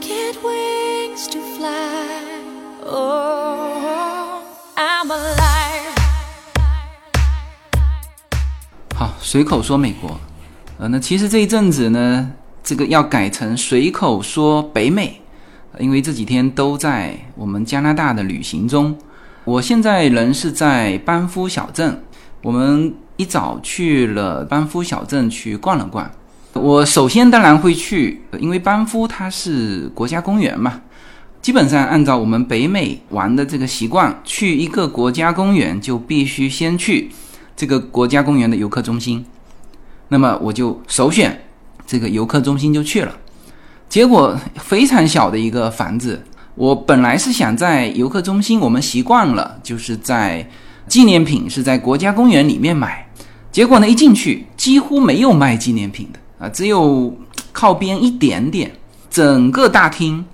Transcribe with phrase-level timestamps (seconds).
[0.00, 1.70] get wings to fly.
[2.86, 4.42] Oh,
[4.74, 5.94] I'm alive.
[8.96, 10.18] 好，随口说美国，
[10.78, 12.32] 呃，那其实这一阵子呢，
[12.62, 15.20] 这个要改成随口说北美，
[15.78, 18.96] 因为这几天都在我们加拿大的旅行中。
[19.44, 22.02] 我现在人是在班夫小镇，
[22.42, 26.10] 我们一早去了班夫小镇去逛了逛。
[26.52, 30.80] 我首先当然会去，因为班夫它是国家公园嘛，
[31.40, 37.10] 基本上按照我们北美玩的这个习惯，去一个国家公园就必须先去
[37.56, 39.24] 这个国家公园的游客中心。
[40.08, 41.40] 那么我就首选
[41.86, 43.14] 这个游客中心就去了，
[43.88, 46.20] 结果非常小的一个房子。
[46.56, 50.46] 我本来是想在游客中心，我们习惯了就是在
[50.88, 53.08] 纪念品是在国家公园里面买，
[53.52, 57.16] 结果呢一进去几乎没有卖纪念品的啊，只有
[57.52, 58.72] 靠边一点点，
[59.10, 60.24] 整个大厅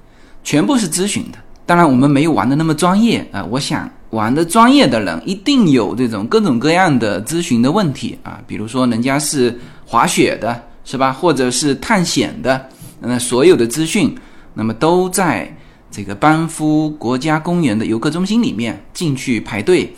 [0.42, 1.38] 全部是咨询的。
[1.66, 11.12] 当然我们没有玩的那么专业啊，我想玩的专业的人一定有这种各种各样的咨询的问题啊，比如说人家是滑雪的，是吧？
[11.12, 12.66] 或者是探险的，
[13.00, 14.16] 那所有的资讯
[14.54, 15.52] 那么都在。
[15.88, 19.90] 这个班夫国家公园的游客中心里面进去排队，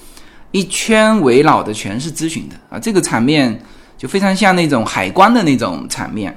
[0.53, 3.61] 一圈围绕的全是咨询的啊，这个场面
[3.99, 6.35] 就非常像那种海关的那种场面。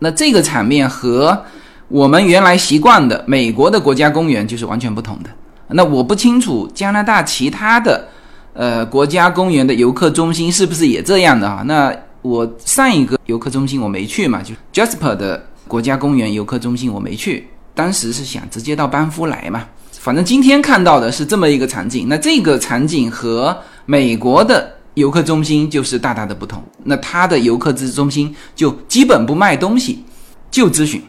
[0.00, 1.44] 那这个场面和
[1.88, 5.30] 我们原来习惯的美国的国家公园就是完全不同的。
[5.68, 8.08] 那我不清楚加拿大其他的
[8.52, 11.62] 呃国家公园的游客中心是不是也这样的啊？
[11.64, 17.48] 那我上一个游客中心我没去嘛，就 Jasper 的国家公园游客中心我没去。
[17.74, 22.06] 当时是想直接到班夫来嘛，反正今天看到的是这么一个场景。
[22.08, 26.62] 那这个场景和美国的游客中心就是大大的不同。
[26.84, 30.04] 那它的游客资中心就基本不卖东西，
[30.50, 31.02] 就咨询。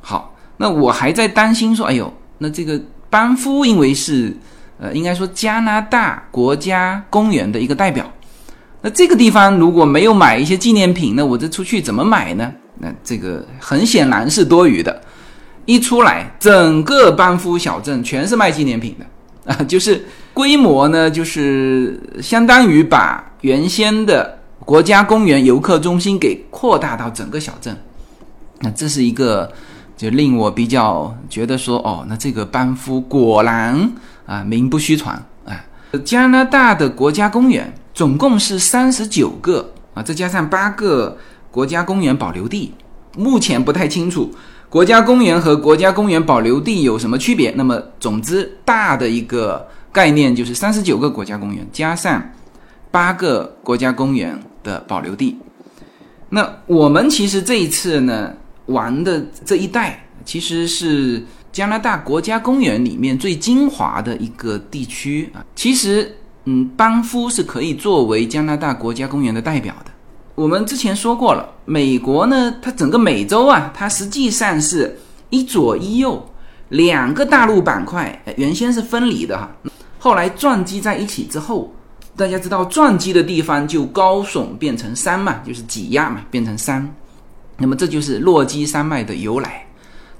[0.00, 4.36] 好，那我还在担心说，哎呦，那这个班夫因为是
[4.80, 8.10] 呃，应该说加拿大国家公园的一个代表，
[8.80, 12.50] 那这个地方如果没有买一些纪念品，那我这出去怎么买呢？
[12.78, 15.02] 那这个很显然是多余的。
[15.66, 19.04] 一出来，整个班夫小镇全是卖纪念品的
[19.50, 27.76] 啊， 就是规模呢，就是相当于把原先的国家公园游客中心给扩大到整个小镇。
[28.60, 29.50] 那这是一个
[29.96, 33.92] 就令我比较觉得说，哦，那这个班夫果然
[34.26, 35.64] 啊名不虚传啊。
[36.04, 41.18] 加拿大的国家公园总共是三十九个啊，再加上八个
[41.50, 42.72] 国家公园保留地，
[43.16, 44.32] 目前不太清楚。
[44.70, 47.50] 国家公园和国家公园保留地有什么区别？
[47.56, 52.22] 那么，总之大的一个概念就是三十九个国家公园加上
[52.88, 55.36] 八个国家公园的保留地。
[56.28, 58.32] 那我们其实这一次呢
[58.66, 61.20] 玩的这一带，其实是
[61.50, 65.44] 加拿大国家公园里面最精华的一个地区啊。
[65.56, 69.89] 其实，嗯，班夫是可以作为加拿大国家公园的代表的。
[70.34, 74.98] 我们之前说过了，美国呢，它整个美洲啊，它实际上是
[75.28, 76.26] 一左一右
[76.70, 79.50] 两个大陆板块，原先是分离的哈，
[79.98, 81.74] 后来撞击在一起之后，
[82.16, 86.88] 大家知道撞击的地方就高耸变成山嘛，就是挤压嘛，变成山，
[87.58, 89.66] 那么这就是落基山脉的由来。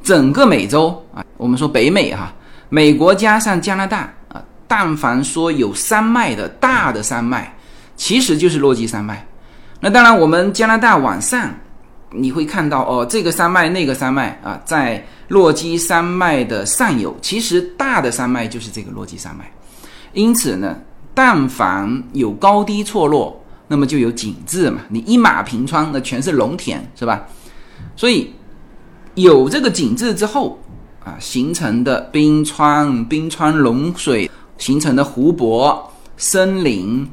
[0.03, 2.33] 整个美洲啊，我们说北美哈，
[2.69, 7.55] 美国加上加拿大啊，但凡说有山脉的大的山脉，
[7.97, 9.27] 其实就是落基山脉。
[9.83, 11.51] 那当然，我们加拿大往上，
[12.11, 19.51] 你会看到哦，这个山脉、那个山脉啊，在落基山脉的上游，其实大的山脉就是这个落基山脉。
[20.13, 20.77] 因此呢，
[21.15, 24.83] 但凡有高低错落，那么就有景致嘛。
[24.91, 27.27] 你一马平川，那全是农田，是吧？
[27.97, 28.31] 所以
[29.15, 30.59] 有这个景致之后
[31.03, 37.09] 啊，形成的冰川、冰川融水形成的湖泊、森林。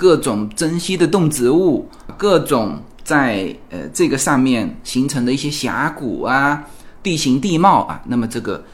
[0.00, 6.64] 各种珍稀的动植物，各种在呃这个上面形成的一些峡谷啊、
[7.02, 8.64] 地形地貌啊，那么这个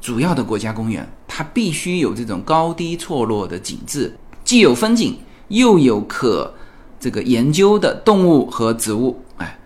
[0.00, 4.12] 主要的国家公园，它必须有这种高低错落的景致，
[4.42, 5.16] 既有风景，
[5.46, 6.52] 又有可
[6.98, 9.56] 这个研究的动物和植物，哎，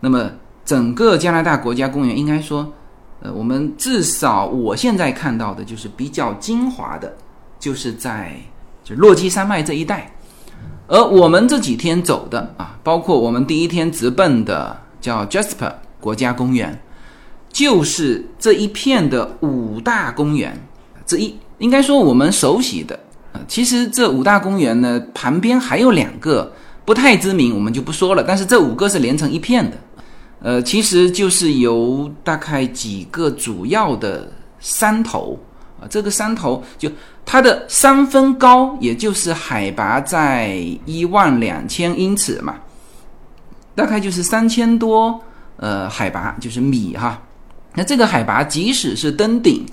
[0.00, 0.28] 那么
[0.64, 2.72] 整个加拿大国家公园应该说，
[3.20, 7.16] 呃，我们至少我现在看到的就是比较精华的，
[7.60, 8.34] 就是在
[8.82, 10.12] 就落基山脉这一带。
[10.88, 16.80] 而我们这几天走的啊，包括我们第一天直奔的叫 Jasper 国家公园，
[17.52, 20.58] 就是这一片的五大公园
[21.06, 21.36] 之一。
[21.58, 22.98] 应该说我们熟悉的
[23.32, 26.52] 啊，其实这五大公园呢，旁边还有两个
[26.84, 28.24] 不太知名，我们就不说了。
[28.26, 29.76] 但是这五个是连成一片的，
[30.40, 35.38] 呃，其实就是由大概几个主要的山头
[35.80, 36.90] 啊，这个山头就
[37.24, 42.54] 它的山峰高，也就是海拔在一万两千英尺嘛，
[43.74, 45.20] 大概就是三千多
[45.56, 47.22] 呃海拔，就是米哈。
[47.74, 49.64] 那这个海拔即使是登顶，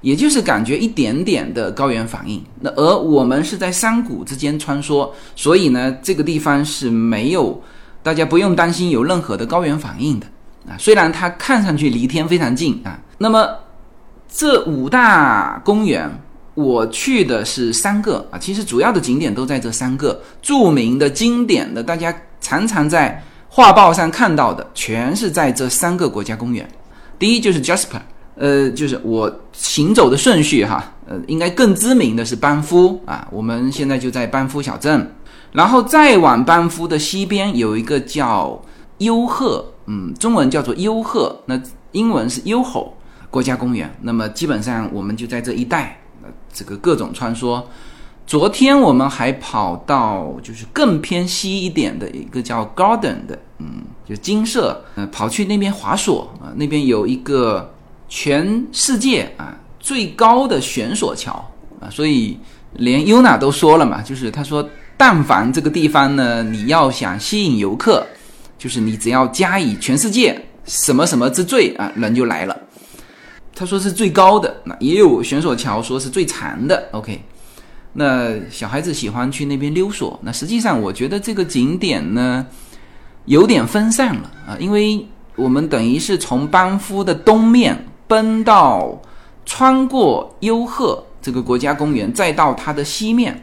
[0.00, 2.40] 也就是感觉一点点的高原反应。
[2.60, 7.60] 那而我们是在山谷之间穿梭，所以呢，这个地方是没有。
[8.00, 10.26] 大家不用担心有任何的高原反应的
[10.68, 12.98] 啊，虽然它看上去离天非常近啊。
[13.18, 13.50] 那么
[14.28, 16.08] 这五大公园，
[16.54, 26.68] 我去的是三个啊，其实主要的景点都在这三个著名的、经典的，大家常常在画报上看到的，全是在这三个国家公园。
[27.18, 28.00] 第一就是 Jasper，
[28.36, 35.10] 呃，就是我行走的顺序哈，呃，应该更知名的是班夫啊，我们现在就在班夫小镇。
[35.50, 38.60] 然后再往班夫的西边有一个叫
[38.98, 41.58] 优鹤，嗯，中文叫做优鹤，那
[41.92, 42.94] 英文是优吼
[43.30, 43.92] 国家公园。
[44.02, 47.62] 那么基本上我们就在这一带，呃，这个各种穿梭。
[48.26, 57.74] 昨天我们还跑到就是更偏西一点的一个叫 Garden 的，嗯，就金色，呃，跑去那边滑索啊，那边有一个
[58.08, 61.32] 全世界啊最高的悬索桥
[61.80, 62.38] 啊，所以
[62.74, 64.68] 连 Yuna 都说了嘛，就是他说。
[65.00, 68.04] 但凡这个地方呢，你要想吸引游客，
[68.58, 72.60] 就是你只要加以全世界什么什么之最啊，人就来了。
[73.58, 76.88] 他说是最高的，那也有悬索桥说是最长的。
[76.92, 77.20] OK，
[77.94, 80.16] 那小孩子喜欢去那边溜索。
[80.22, 82.46] 那实际上我觉得这个景点呢
[83.24, 87.76] 有点分散了啊，因为我们等于是从班夫的东面
[88.06, 88.96] 奔到
[89.44, 93.42] 穿过优鹤这个国家公园，再到它的西面。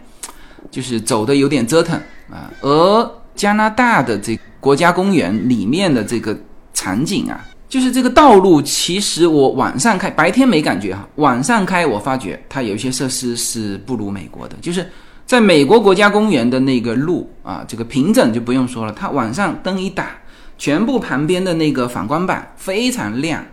[0.71, 1.95] 就是走的有点折腾
[2.29, 6.37] 啊，而加拿大的这国家公园里面的这个
[6.73, 14.55] 场景啊，就是这个道路，其实我晚上开，白天没感觉哈，晚上开我发觉它有一些设施是不如美国的。
[14.61, 14.89] 就是
[15.25, 20.09] 在美国国家公园的那个路啊，这个平整就不用说了，它晚上灯一打，
[20.57, 23.43] 全部旁边的那个反光板非常亮，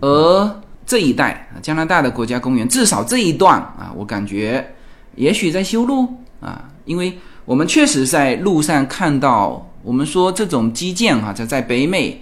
[0.00, 4.64] 而这一带加拿大的国家公园，至少这一段啊，我感觉
[5.16, 6.08] 也许在修路。
[6.40, 7.12] 啊，因为
[7.44, 12.18] 我们确实在路上看到，我们说这种基建哈，在在北美，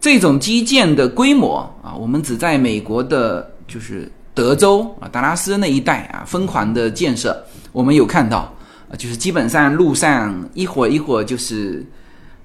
[0.00, 8.52] 这种基建的规模啊，我们只在美国的，就是德州啊，达拉斯那一带啊，疯狂的建设，我们有看到
[8.90, 11.84] 啊，就是基本上路上一会儿一会儿就是，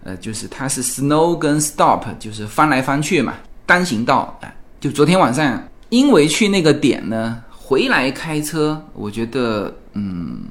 [0.04, 3.34] 呃，就是它是 snow 跟 stop，就是翻来翻去嘛，
[3.66, 10.44] 单行道啊，就昨天晚上因为去那个点呢，回来开车，我觉得嗯。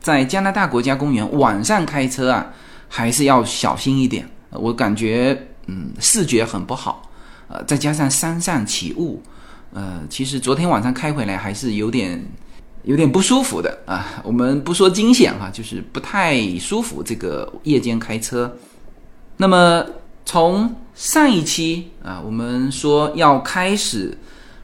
[0.00, 2.46] 在加拿大国家公园晚上开车啊，
[2.88, 4.28] 还是要小心一点。
[4.50, 5.34] 我感觉，
[5.66, 7.10] 嗯，视觉很不好，
[7.48, 9.22] 呃，再加上山上起雾，
[9.72, 12.22] 呃，其实昨天晚上开回来还是有点，
[12.84, 14.22] 有点不舒服的啊。
[14.22, 17.02] 我们不说惊险哈，就是不太舒服。
[17.02, 18.56] 这个夜间开车，
[19.36, 19.84] 那么
[20.24, 24.16] 从上一期啊，我们说要开始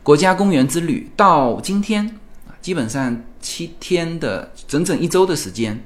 [0.02, 2.06] 国家公园之旅，到今天
[2.46, 2.54] 啊。
[2.60, 5.82] 基本上七天的整整一周的时间，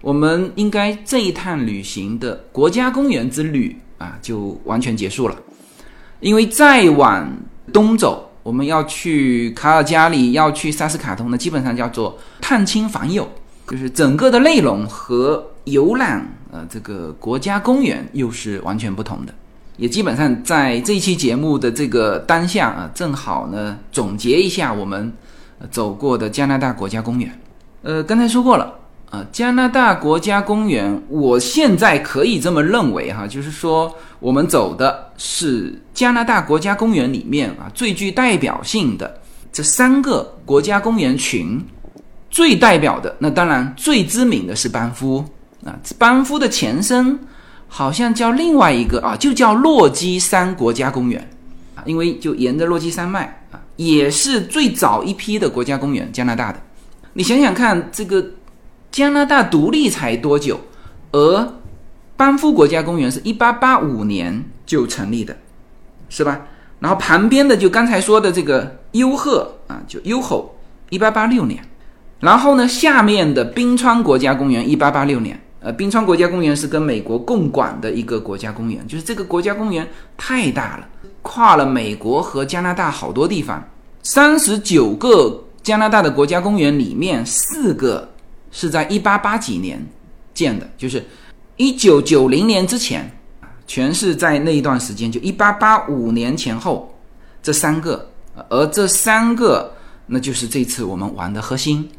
[0.00, 5.36] 我们应该这一趟旅行的国家公园之旅啊，就完全结束了。
[6.20, 7.30] 因为再往
[7.72, 13.28] 东走，我们要去卡尔加里，要去萨斯卡通呢，基本上叫做探亲访友，
[13.68, 19.32] 就是整个的内容和游览呃这个国家公园又是完全不同的。
[19.76, 25.12] 也基本上在这一期节目的这个当下啊，正好呢总结一下我们。
[25.70, 27.40] 走过的加拿大国家公园，
[27.82, 28.74] 呃，刚才说过了
[29.12, 39.20] 啊，加拿大国家公园，我现在可以这么认为哈，就是说我们走的是加拿大国家公园里面啊最具代表性的
[39.52, 41.62] 这三个国家公园群，
[42.30, 45.22] 最代表的那当然最知名的是班夫
[45.62, 47.18] 啊，班夫的前身
[47.68, 51.20] 好像叫另外一个啊，就叫洛基山国家公园
[51.74, 53.60] 啊，因为就沿着洛基山脉啊。
[53.76, 56.58] 也是最早一批的国家公园，加拿大的。
[57.12, 58.24] 你想想看，这个
[58.92, 60.60] 加拿大独立才多久？
[61.10, 61.54] 而
[62.16, 65.36] 班夫国家公园是一八八五年就成立的，
[66.08, 66.42] 是吧？
[66.78, 70.54] 然后旁边的就刚才说的这个优鹤啊，就优吼，
[70.90, 71.64] 一八八六年。
[72.20, 75.40] 然后呢，下面的冰川国家公园一八八六年。
[75.60, 80.88] 呃，冰川国家公园是跟美国共管的一个国家公园，就是这个国家公园太大了。
[81.22, 83.62] 跨了美国和加拿大好多地方，
[84.02, 88.11] 三十九个加拿大的国家公园里面，四个
[88.52, 89.84] 是在一八八几年
[90.32, 91.04] 建的，就是
[91.56, 93.10] 一九九零年之前，
[93.66, 96.94] 全是在那一段时间，就一八八五年前后
[97.42, 98.08] 这三个，
[98.48, 99.74] 而这三个
[100.06, 101.90] 那就是这次我们玩的核心。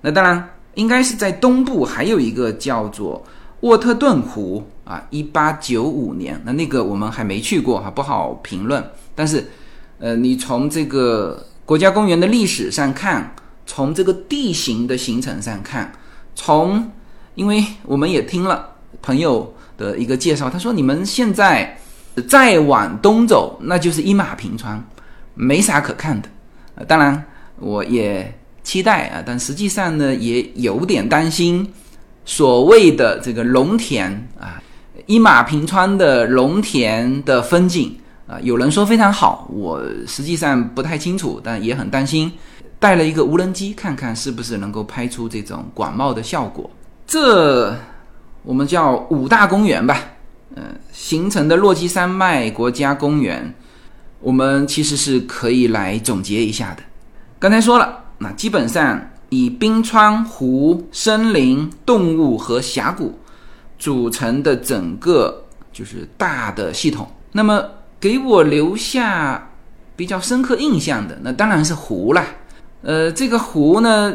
[0.00, 3.24] 那当然应该是在东部还有一个叫做
[3.60, 8.82] 沃特顿湖啊，一八九五年，那那个我们还没去过哈，不好评论。
[9.14, 9.44] 但是，
[9.98, 13.34] 呃，你从这个国家公园的历史上看，
[13.66, 15.92] 从这个地形的形成上看，
[16.38, 16.88] 从，
[17.34, 18.68] 因为我们也听了
[19.02, 21.76] 朋友的一个介绍，他说你们现在
[22.28, 24.80] 再往东走，那就是一马平川，
[25.34, 26.28] 没啥可看的。
[26.76, 27.20] 呃，当然
[27.58, 31.68] 我也期待啊，但实际上呢，也有点担心
[32.24, 34.62] 所谓的这个农田啊，
[35.06, 37.98] 一马平川的农田的风景。
[38.28, 42.30] 啊，有人说非常好，我实际上不太清楚，但也很担心。
[42.78, 46.70] 带了一个无人机，看看是不是能够拍出这种广袤的效果。
[47.06, 47.74] 这
[48.42, 50.00] 我们叫五大公园吧，
[50.54, 53.54] 呃，形成的落基山脉国家公园，
[54.20, 56.82] 我们其实是可以来总结一下的。
[57.38, 63.18] 刚才说了，那基本上以冰川、湖、森林、动物和峡谷
[63.78, 67.06] 组成的整个就是大的系统。
[67.32, 67.62] 那么
[68.00, 69.50] 给我留下
[69.96, 72.24] 比较深刻印象的，那当然是湖了。
[72.82, 74.14] 呃，这个湖呢，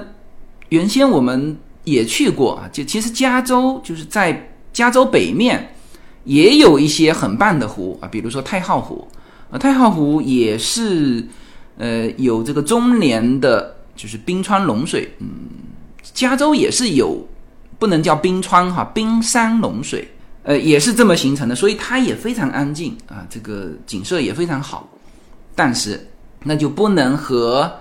[0.69, 2.69] 原先我们也去过啊。
[2.71, 5.75] 就其实加州就是在加州北面
[6.23, 9.07] 也有一些很棒的湖啊，比如说太浩湖
[9.51, 9.57] 啊。
[9.57, 11.25] 太浩湖也是
[11.77, 15.11] 呃有这个终年的，就是冰川融水。
[15.19, 15.27] 嗯，
[16.13, 17.27] 加州也是有，
[17.77, 20.07] 不能叫冰川哈，冰山融水。
[20.45, 24.89] 呃，也是这么形成的，所以它也非常安静啊，这个景色也非常好。
[25.55, 26.05] 但是
[26.43, 27.71] 那就不能和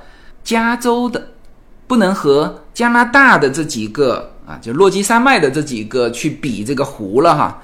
[0.44, 1.28] 加州的，
[1.86, 7.62] 不能和加拿大的这几个啊，就落基山脉的这几个去比这个湖了哈。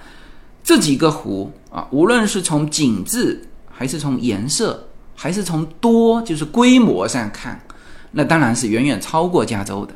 [0.63, 7.61] 这几个湖啊，无论是从景致，还是从颜色，还是从多，就是规模上看，
[8.11, 9.95] 那当然是远远超过加州的。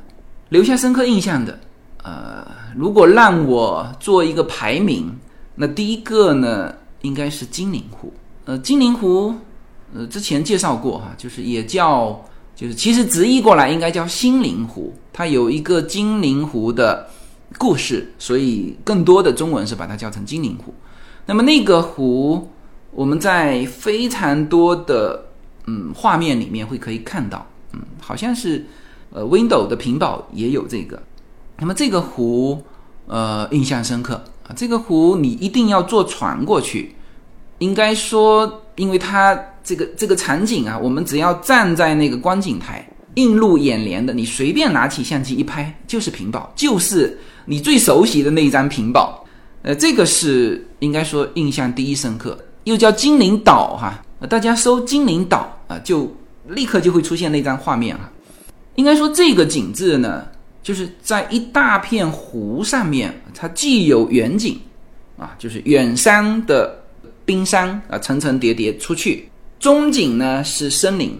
[0.49, 1.59] 留下深刻印象的，
[2.03, 2.47] 呃。
[2.75, 5.15] 如果让我做一个排名，
[5.57, 8.11] 那第一个呢，应该是金陵湖。
[8.47, 9.35] 呃，金陵湖，
[9.95, 12.19] 呃，之前介绍过哈，就是也叫，
[12.62, 14.95] 就是其实直译过来应该叫心灵湖。
[15.12, 17.09] 它有一个精灵湖的
[17.59, 20.73] 故事，所以更多的中文是把它叫成精灵湖。
[21.26, 22.49] 那么那个湖，
[22.92, 25.26] 我们在非常多的
[25.66, 28.64] 嗯画面里面会可以看到，嗯，好像是
[29.11, 31.02] 呃 w i n d o w 的屏保也有这个。
[31.59, 32.62] 那么这个湖，
[33.09, 34.14] 呃，印象深刻
[34.47, 34.54] 啊！
[34.57, 36.95] 这个湖你一定要坐船过去。
[37.59, 49.25] 应该说，因为它这个这个场景啊，我们只要站在那个观景台，映入眼帘的，你随便拿起相机一拍，就是屏保，就是你最熟悉的那一张屏保。
[49.62, 54.02] 呃，这个是应该说印象第一深刻，又叫精灵岛哈。
[54.29, 56.14] 大家搜精灵岛啊，就
[56.49, 58.11] 立刻就会出现那张画面哈。
[58.75, 60.26] 应该说这个景致呢。
[60.62, 64.61] 就是在一大片湖上面，它既有远景，
[65.19, 66.82] 啊，就是远山的
[67.25, 69.25] 冰山啊，层层叠叠出去；
[69.59, 71.19] 中景呢是森林，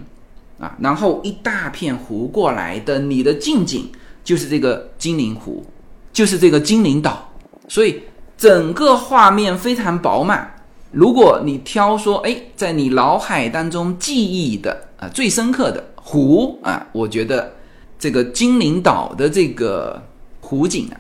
[0.59, 3.90] 啊，然后一大片湖过来的，你的近景
[4.23, 5.64] 就是这个精灵湖，
[6.12, 7.28] 就是这个精灵岛，
[7.68, 8.00] 所以
[8.37, 10.54] 整个画面非常饱满。
[10.90, 17.52] 如果你挑说，哎，在你脑海当中记忆的啊最深刻的湖啊，我觉得。
[17.99, 20.02] 这个精灵岛的这个
[20.40, 20.99] 湖景啊，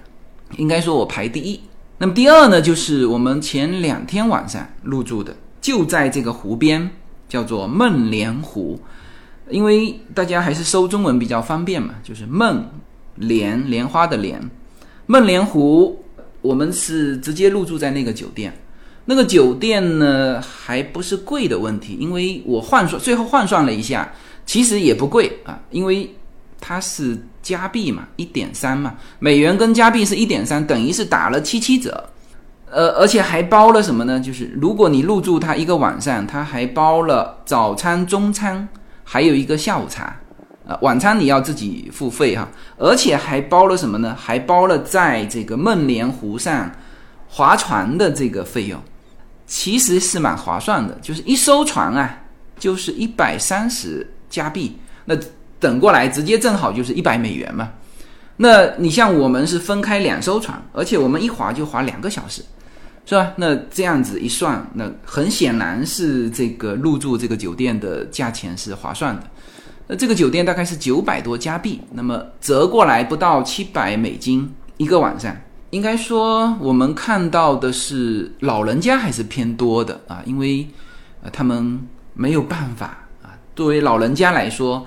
[0.56, 1.60] 应该说我排第一。
[2.02, 6.90] 那么第二呢，就是我们前两天晚上入住的，就在这个湖边，
[7.28, 8.80] 叫做梦莲湖。
[9.48, 12.68] 因为大家还是搜中文比较方便嘛，就是梦
[13.14, 14.50] 莲莲花的莲，
[15.06, 16.04] 梦莲湖。
[16.40, 18.52] 我们是直接入住在那个酒店，
[19.04, 24.12] 那个酒店呢还不是贵的问题，因为我换算最后换算了一下，
[24.44, 26.12] 其实也不贵啊，因为。
[26.64, 32.08] 它是加币嘛，一点三嘛，美元跟加币是一点三，等于是打了七七折，
[32.70, 34.20] 呃，而且还包了什么呢？
[34.20, 38.68] 就是如果你入住它一个晚上，它还包了早餐、中餐，
[39.02, 40.16] 还有一个下午茶，
[40.66, 44.16] 呃，晚餐你要自己付费哈，而且还包了什么呢？
[44.16, 46.70] 还包了在这个梦莲湖上
[47.28, 48.80] 划船的这个费用，
[49.46, 52.20] 其实是蛮划算的，就是一艘船啊，
[52.56, 55.16] 就是一百三十加币，那。
[55.62, 57.70] 等过来直接正好就是一百美元嘛，
[58.38, 62.42] 那你像我们是分开两艘船，而且我们一划就划两个小时，
[63.06, 63.32] 是吧？
[63.36, 69.22] 那这样子一算，那很显然是这个入住这个酒店的价钱是划算的。
[69.86, 75.36] 那这个酒店大概是九百多加币，那么折过来不到七百美金一个晚上，
[75.70, 80.66] 应该说我们看到的是老人家还是偏多的啊，因为
[81.32, 81.80] 他们
[82.14, 83.38] 没有办法啊。
[83.54, 84.86] 作为老人家来说，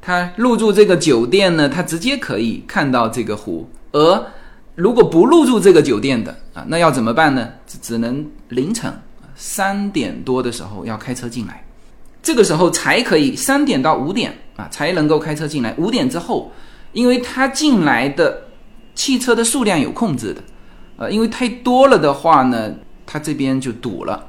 [0.00, 4.26] 他入住这个酒店呢，他直接可以看到这个湖，而
[4.74, 7.48] 如果不入住这个酒店的啊，那要怎么办呢？
[7.66, 8.92] 只只能凌晨
[9.34, 11.64] 三点多的时候要开车进来，
[12.22, 15.74] 这个时候才可以三点到五点啊才能够开车进来。
[15.78, 16.50] 五点之后，
[16.92, 18.40] 因为他进来的
[18.94, 20.42] 汽车的数量有控制的，
[20.96, 22.72] 呃，因为太多了的话呢，
[23.04, 24.24] 他这边就堵了，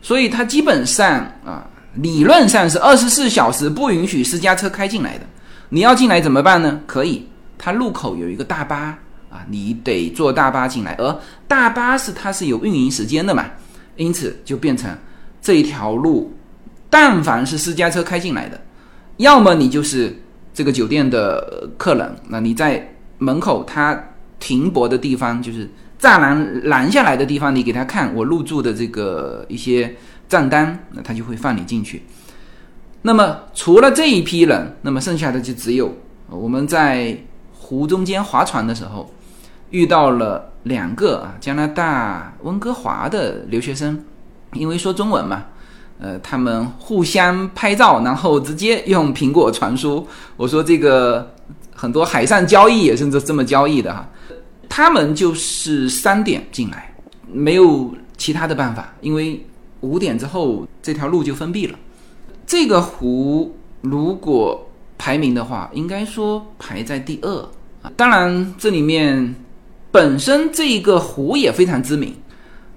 [0.00, 1.68] 所以他基本上啊，
[2.00, 5.24] 理论上是二十四小时不允许私家车开进来的。
[5.68, 6.80] 你要进来怎么办呢？
[6.86, 7.26] 可以，
[7.56, 8.98] 它路口有一个大巴。
[9.30, 13.44] 啊，你得坐大巴进来，而大巴是它是有运营时间的嘛，
[13.96, 14.90] 因此就变成
[15.42, 16.32] 这一条路，
[16.88, 18.58] 但凡是私家车开进来的，
[19.18, 20.18] 要么你就是
[20.54, 24.02] 这个酒店的客人，那你在门口他
[24.40, 29.94] 停泊的地方，就是栅栏拦下来的地方，你给他看我入住的这个一些
[30.28, 32.02] 账单，那他就会放你进去。
[33.02, 35.92] 那么除了这一批人，那么剩下的就只有
[36.28, 37.16] 我们在
[37.52, 39.12] 湖中间划船的时候。
[39.70, 44.02] 遇到了两个啊，加拿大温哥华的留学生，
[44.54, 45.44] 因为说中文嘛，
[45.98, 50.08] 呃，他们互相拍照，然后直接用苹果传输。
[50.38, 51.34] 我说这个
[51.74, 54.08] 很多海上交易也是这这么交易的哈。
[54.70, 56.94] 他们就是三点进来，
[57.30, 59.46] 没有其他的办法，因为
[59.80, 61.78] 五点之后这条路就封闭了。
[62.46, 67.30] 这个湖如果排名的话，应该说排在第二
[67.82, 67.92] 啊。
[67.96, 69.34] 当然这里面。
[69.90, 72.14] 本身这一个湖也非常知名，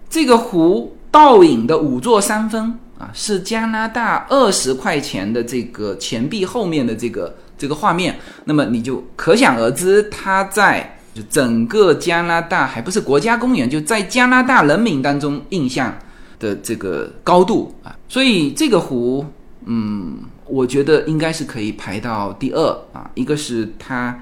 [0.09, 15.93] 这个湖倒影的五座山峰啊，是加拿大二十块钱的这个钱币后面的这个这个画面，那么你就可想而知，它在就整个加拿大还不是国家公园，就在加拿大人民当中印象
[16.41, 19.23] 的这个高度啊，所以这个湖，
[19.65, 24.19] 嗯，我觉得应该是可以排到第二啊，一个是它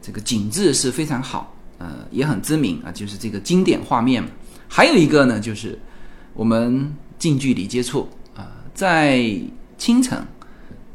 [0.00, 1.52] 这个景致是非常好。
[1.78, 4.22] 呃，也很知名啊，就是这个经典画面。
[4.66, 5.78] 还有一个呢，就是
[6.34, 9.24] 我们近距离接触啊，在
[9.76, 10.20] 清晨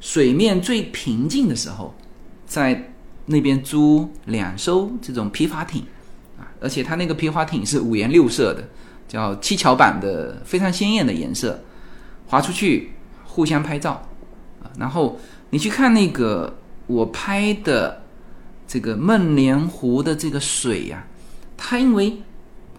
[0.02, 1.94] 水面最平静的时候，
[2.46, 2.92] 在
[3.26, 5.82] 那边租两艘这种皮划艇
[6.38, 8.68] 啊，而且它那个皮划艇是五颜六色的，
[9.14, 11.64] 叫七巧板的，非常鲜艳的颜色，
[12.26, 14.02] 划出去互相拍照
[14.64, 14.74] 啊。
[14.80, 15.20] 然后
[15.52, 18.02] 你去看那个我拍的。
[18.66, 21.06] 这个孟连湖的这个水呀，
[21.56, 22.24] 它因为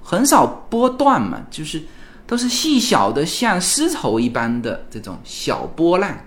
[0.02, 1.84] 很少波段嘛，就是
[2.26, 6.18] 都是细小的，像丝绸一般的这种小波浪，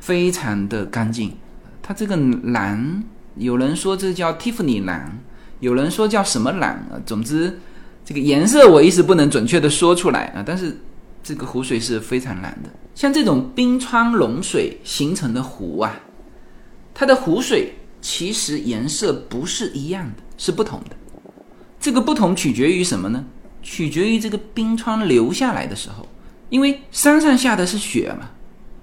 [0.00, 1.34] 非常的干净。
[1.80, 3.02] 它这个蓝，
[3.36, 5.18] 有人说这叫蒂芙尼蓝，
[5.60, 7.00] 有人说叫什么蓝啊？
[7.06, 7.58] 总之，
[8.04, 10.42] 这个颜色我一时不能准确的说出来啊。
[10.46, 10.76] 但是
[11.22, 16.00] 这个湖水是非常蓝的，像这种冰川融水形成的湖啊，
[16.94, 17.74] 它的湖水。
[18.02, 20.96] 其实颜色不是一样的，是不同的。
[21.78, 23.22] 这个不同取决于什么呢？
[23.62, 26.08] 取决于这个冰川流下来的时候，
[26.48, 28.30] 因为山上下的是雪嘛，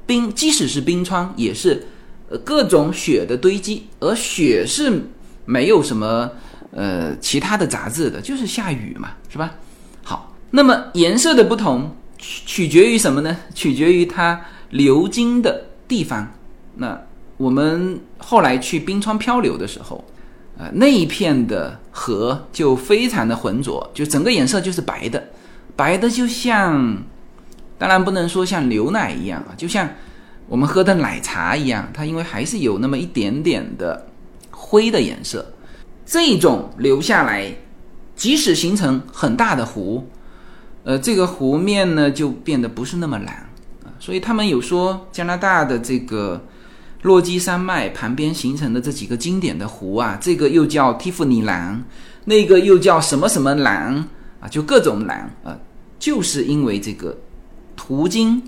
[0.05, 1.87] 冰即使是冰川也是
[2.29, 5.01] 呃各种雪的堆积，而雪是
[5.45, 6.29] 没有什么
[6.77, 9.55] 呃其他的杂质的，就是下雨嘛，是吧？
[10.03, 13.35] 好，那么颜色的不同取取决于什么呢？
[13.55, 16.31] 取决于它流经的地方。
[16.75, 17.01] 那
[17.37, 20.05] 我们后来去冰川漂流的时候，
[20.55, 25.29] 呃，那一片的河就非常的浑浊，就整个颜色就是白的，
[25.75, 26.95] 白的就像，
[27.79, 29.89] 当然不能说像牛奶一样啊，就像
[30.47, 34.07] 我们喝的奶茶一样，它因为还是有那么一点点的
[34.51, 35.53] 灰的颜色，
[36.07, 37.53] 这种流下来，
[38.15, 40.09] 即使形成很大的湖，
[40.83, 43.47] 呃，这个湖面呢就变得不是那么蓝
[43.83, 46.41] 啊，所以他们有说加拿大的这个。
[47.03, 51.81] 落基山脉旁边形成的这几个经典的湖啊，这个又叫蒂芙尼蓝，
[52.25, 53.95] 那个又叫什么什么蓝
[54.41, 55.57] 啊，就各种蓝啊，
[55.99, 57.15] 就是因为这个
[57.77, 58.41] 途经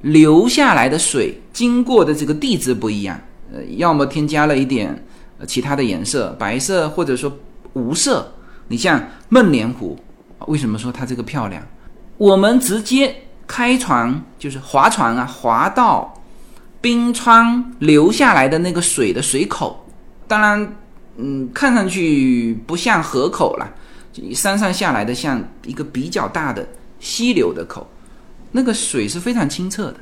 [0.00, 3.20] 流下来的水经过的这个地质不一样，
[3.52, 5.04] 呃，要么添加了一点
[5.46, 7.32] 其他的颜色，白色或者说
[7.72, 8.32] 无色。
[8.68, 9.98] 你像孟连湖，
[10.46, 11.62] 为什么说它这个漂亮？
[12.16, 13.14] 我们直接
[13.46, 16.14] 开船就是划船啊，划到。
[16.82, 19.84] 冰川流下来的那个水的水口，
[20.26, 20.76] 当然，
[21.18, 23.70] 嗯，看上去不像河口了，
[24.34, 26.66] 山上下来的像一个比较大的
[26.98, 27.86] 溪流的口，
[28.52, 29.96] 那个水是非常清澈的，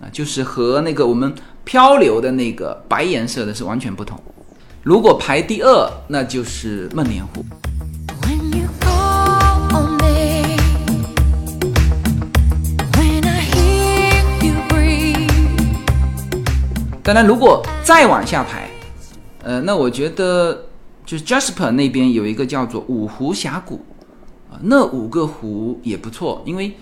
[0.00, 1.34] 啊，就是和那个我们
[1.64, 4.18] 漂流的那个白颜色的是完全不同。
[4.86, 7.42] 如果排第二，那就是《梦莲湖》。
[17.02, 18.70] 当然，如果再往下排，
[19.42, 20.66] 呃，那我觉得
[21.04, 23.84] 就是 Jasper 那边有一个叫做五湖峡谷，
[24.48, 26.40] 啊、呃，那五个湖也不错。
[26.46, 26.72] 因为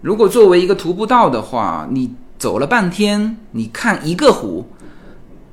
[0.00, 4.66] 如果作为一个徒步道的话，你走了半天，你看一个湖，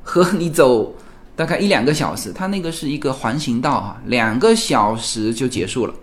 [0.02, 0.96] 和你走
[1.36, 5.94] 大概一两个小时，它那个是一个环形道啊，两个小时就结束了。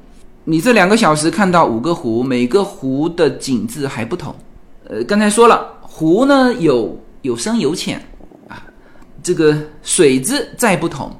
[0.44, 4.34] 你这两个小时看到五个湖，每个湖的景致还不同。
[4.88, 8.04] 呃，刚才说了，湖呢有有深有浅
[8.48, 8.62] 啊，
[9.22, 11.10] 这个水质再不同，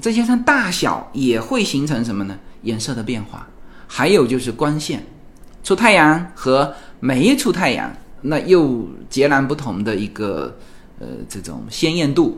[0.00, 2.36] 再加上大小也会形成什么呢？
[2.62, 3.46] 颜色的变化。
[3.86, 5.04] 还有就是光线，
[5.62, 10.58] 出太阳和没出太阳，那又截然不同的一个
[10.98, 12.36] 呃这种鲜艳度。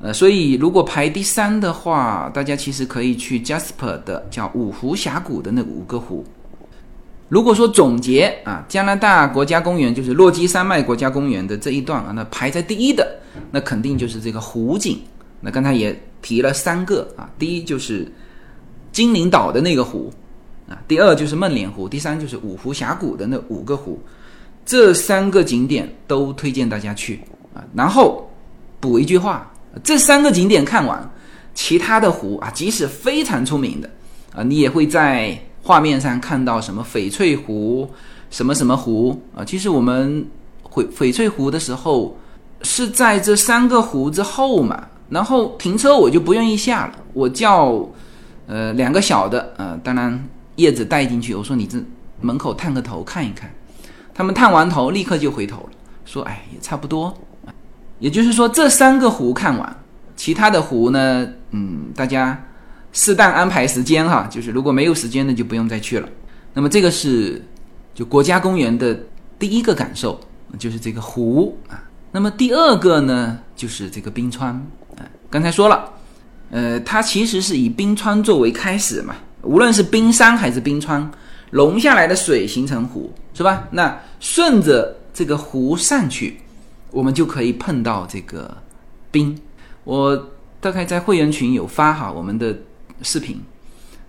[0.00, 6.24] 呃，所以如果排第三的话，大家其实可以去 Jasper 的叫五湖峡谷的那五个湖。
[7.28, 13.18] 如果说总结啊，加拿大国家公园就是落基山脉国家公园的这一段啊，那排在第一的，
[13.50, 15.00] 那肯定就是这个湖景。
[15.40, 18.06] 那刚才也提了三个啊，第一就是
[18.92, 20.12] 精灵岛的那个湖
[20.68, 23.98] 啊，第二就是梦莲湖，第三就是五湖峡谷的那五个湖。
[24.64, 27.20] 这三个景点都推荐大家去
[27.52, 27.64] 啊。
[27.74, 28.30] 然后
[28.78, 29.52] 补一句话。
[29.82, 31.10] 这三个景点看完，
[31.54, 33.90] 其他的湖啊，即使非常出名的
[34.34, 37.88] 啊，你也会在画面上看到什么翡翠湖、
[38.30, 39.44] 什么什么湖啊。
[39.44, 40.24] 其实我们
[40.70, 42.16] 翡翡翠湖的时候
[42.62, 47.86] 是在这三个湖之后嘛，然后停车我就不愿意下了，我叫
[48.46, 51.78] 呃两个小的呃，当然叶子带进去，我说你这
[52.20, 53.52] 门口探个头看一看，
[54.14, 55.70] 他们探完头立刻就回头了，
[56.04, 57.16] 说哎也差不多。
[57.98, 59.76] 也就是说，这三个湖看完，
[60.16, 62.40] 其他的湖呢，嗯，大家
[62.92, 66.08] 适当安排时间哈，就是如果没有时间呢，就不用再去了。
[66.54, 67.44] 那么这个是
[67.94, 68.98] 就国家公园的
[69.38, 70.18] 第一个感受，
[70.58, 71.82] 就是这个湖啊。
[72.12, 74.54] 那么第二个呢，就是这个冰川
[74.96, 75.02] 啊。
[75.28, 75.92] 刚才说了，
[76.50, 81.10] 呃，它其实是以冰川作为开始嘛，无论是冰山还是冰川
[81.50, 83.68] 融下来的水形成湖，是吧？
[83.70, 86.40] 那顺着这个湖上去。
[86.90, 88.56] 我们就可以碰到这个
[89.10, 89.38] 冰，
[89.84, 92.56] 我大概在会员群有发哈我们的
[93.02, 93.40] 视频，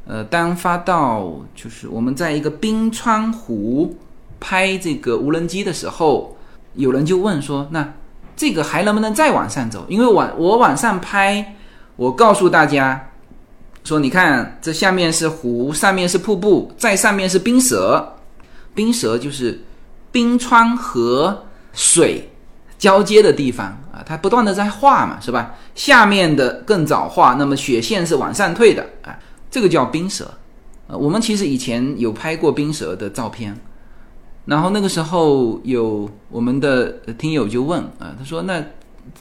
[0.06, 3.98] 呃，当发到就是我们在一个冰川湖
[4.40, 6.38] 拍这个无人机的时候，
[6.76, 7.94] 有人就问说，那
[8.36, 9.86] 这个还能不能再往上走？
[9.90, 11.56] 因为往我往上拍，
[11.98, 13.12] 我告诉大家
[13.84, 18.16] 说，你看这下面是湖，上面是瀑布，在上面是冰舌，
[18.74, 19.62] 冰舌就是
[20.12, 22.30] 冰川和水。
[22.80, 25.54] 交接的地方啊，它不断的在化嘛，是吧？
[25.76, 29.20] 下面的更早化，那么雪线是往上退的啊，
[29.52, 30.32] 这个叫冰舌。
[30.88, 33.56] 呃，我们其实以前有拍过冰舌的照片，
[34.46, 38.64] 然后那个时候有我们的听友就问啊，他说那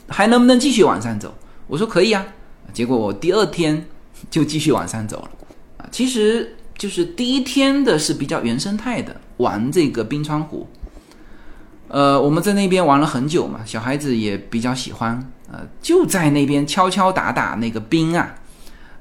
[0.07, 1.35] 还能不能继续往上走？
[1.67, 2.25] 我说可以啊，
[2.73, 3.85] 结果我第二天
[4.31, 5.29] 就继续往上走了
[5.77, 5.85] 啊。
[5.91, 10.65] 其实就是第一天的是比较原生态的玩这个冰川湖。
[11.89, 15.31] 呃，我们在那边玩了很久嘛，小孩子也比较喜欢。
[15.51, 18.35] 呃，就在那边敲敲打打那个冰啊，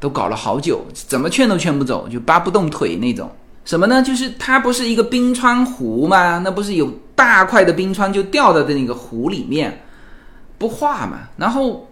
[0.00, 3.30] 都搞了好久，怎么劝都劝不走，就扒不动腿那种。
[3.66, 4.02] 什么呢？
[4.02, 6.40] 就是它不是一个冰川湖吗？
[6.42, 9.84] 那不是有大块的冰川就掉到的那个湖里面
[10.56, 11.28] 不化嘛？
[11.36, 11.86] 然后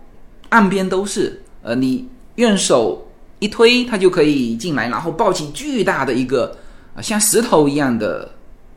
[0.48, 3.06] 岸边都是，呃，你用手
[3.40, 6.56] 一推，它就可以进来，然后抱起巨大的一个
[6.96, 8.30] 啊像石头一样的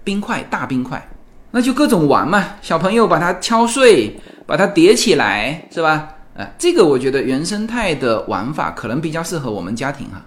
[0.04, 1.10] 冰块，大冰块。
[1.52, 6.10] 那就各种玩嘛，小朋友把它敲碎，把它叠起来，是吧？
[6.36, 10.24] 哎，这个我觉得原生态的玩法可能比较适合我们家庭哈。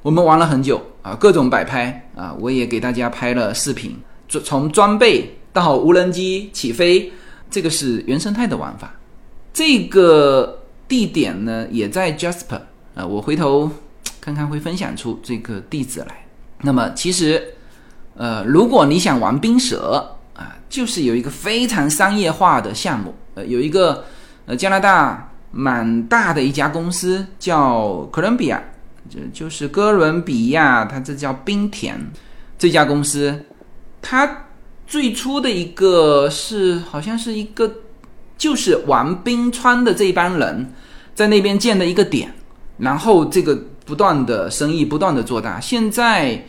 [0.00, 3.94] 我们玩了很久啊，各种摆拍啊，我也给大家拍了视频，
[4.28, 7.12] 从装备到无人机起飞，
[7.50, 8.94] 这个是原生态的玩法。
[9.52, 12.60] 这个地点呢也在 Jasper
[12.94, 13.70] 啊，我回头
[14.22, 16.24] 看看会分享出这个地址来。
[16.62, 17.54] 那么其实，
[18.16, 20.15] 呃，如果你想玩冰蛇。
[20.36, 24.04] 啊，就是有一个非常商业化的项目，呃，有一个
[24.44, 28.62] 呃加拿大蛮大的一家公司叫哥伦比亚，
[29.08, 31.98] 就就是哥伦比亚，它这叫冰田
[32.58, 33.46] 这家公司，
[34.02, 34.44] 它
[34.86, 37.76] 最初的一个是好像是一个
[38.36, 40.70] 就是玩冰川的这一帮人
[41.14, 42.30] 在那边建的一个点，
[42.76, 46.44] 然后这个不断的生意不断的做大，现在。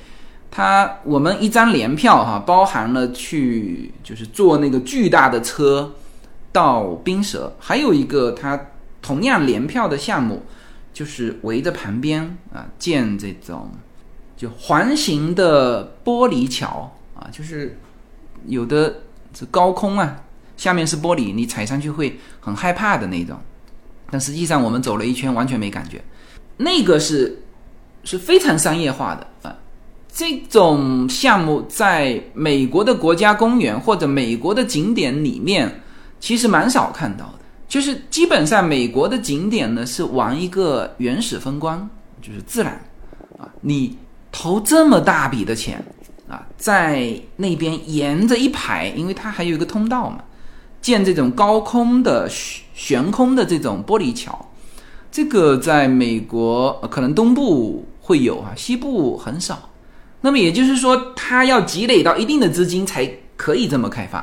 [0.50, 5.94] 它我们一张联票哈，包含了去就是坐那个巨大的车
[6.52, 8.60] 到冰蛇，还有一个它
[9.02, 10.44] 同样联票的项目，
[10.94, 13.70] 就是围着旁边啊建这种
[14.36, 17.78] 就环形的玻璃桥啊，就是
[18.46, 19.02] 有的
[19.38, 20.24] 是高空啊
[20.56, 23.38] 下面是玻璃，你踩上去会很害怕的那种。
[24.10, 26.02] 但实际上我们走了一圈，完全没感觉。
[26.58, 27.44] 那个是
[28.04, 29.56] 是非常商业化的啊。
[30.18, 35.72] 这种项目在美国的国家公园或者美国的景点里面，
[36.20, 37.34] 其实蛮少看到的。
[37.68, 41.88] 就是基本上美国的景点呢是玩一个原始风光，
[42.20, 42.82] 就是自然
[43.38, 43.48] 啊。
[43.62, 43.96] 你
[44.32, 45.86] 投这么大笔的钱
[46.28, 50.24] 啊，在那边沿着一排，因为它还有一个通道嘛。
[50.82, 54.50] 建这种高空的悬悬空的这种玻璃桥，
[55.12, 59.70] 这个在美国可能东部会有啊，西部很少。
[60.28, 64.20] 那么也就是说，它要积累到一定的资金才可以这么开发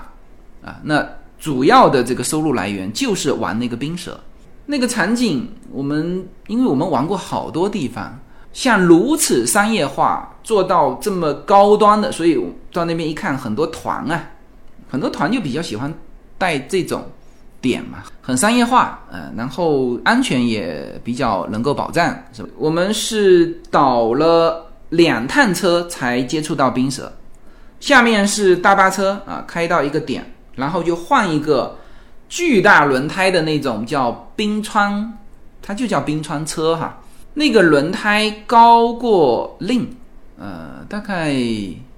[0.62, 0.78] 啊。
[0.82, 4.20] 那主要的这个收入来源就是玩那个冰蛇，
[4.66, 8.20] 那个场景我们因为我们玩过好多地方，
[8.52, 12.38] 像如此商业化做到这么高端的，所以
[12.70, 14.28] 到那边一看，很多团啊，
[14.90, 15.90] 很多团就比较喜欢。
[16.36, 17.02] 带这种
[17.60, 22.48] 点嘛，很商业化，呃，然后安全也比较能够保障，是吧？
[22.58, 27.12] 我们是倒了两趟车才接触到冰蛇，
[27.80, 31.78] 下面是大巴车啊，开到一个点，然后就换一个
[32.28, 35.18] 巨大轮胎的那种叫冰川，
[35.62, 37.02] 它就叫冰川车哈，
[37.34, 39.96] 那个轮胎高过令，
[40.38, 41.34] 呃，大概。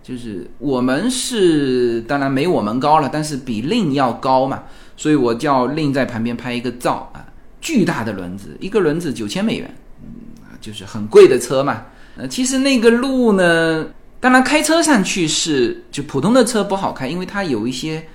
[0.07, 4.63] 就是我们是当然没我们高了，但是比令要高嘛，
[4.97, 7.27] 所以我叫令在旁边拍一个照啊。
[7.61, 11.87] 巨大的轮子，一个轮子九千美元，嗯，就是很贵的车嘛。
[12.17, 13.87] 呃，其实那个路呢，
[14.21, 18.09] 当然开车上去是就普通的车不好开，因为它有一些，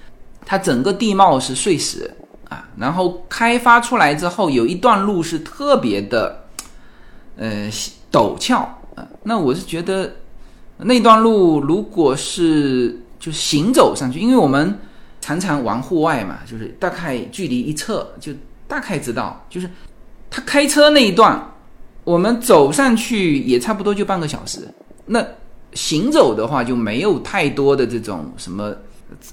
[0.46, 2.12] 它整个地貌是碎石
[2.50, 6.46] 啊，然后开发出来之后有一段路是特别的，
[7.38, 7.70] 呃，
[8.12, 8.60] 陡峭
[8.96, 9.08] 啊。
[9.24, 10.16] 那我是觉得。
[10.84, 14.80] 那段路如果是就行走上去，因为我们
[15.20, 18.34] 常常玩户外嘛，就是大概距离一测就
[18.68, 19.70] 大概知道，就是
[20.32, 21.51] 他开车那一段，
[22.04, 24.68] 我们走上去也差不多就半个小时。
[25.06, 25.26] 那
[25.74, 28.76] 行走的话就没有太多的这种什么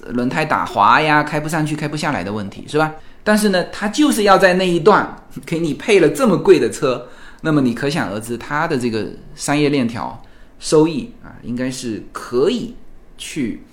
[0.07, 2.93] 轮胎打滑呀、开不上去、开不下来的问题，是吧？
[3.23, 7.07] 但是呢，他就是要在那一段 给你配了这么贵的车，
[7.41, 10.21] 那么你可想而知他的这个商业链条。
[10.61, 12.75] 收益啊，应该是可以
[13.17, 13.63] 去，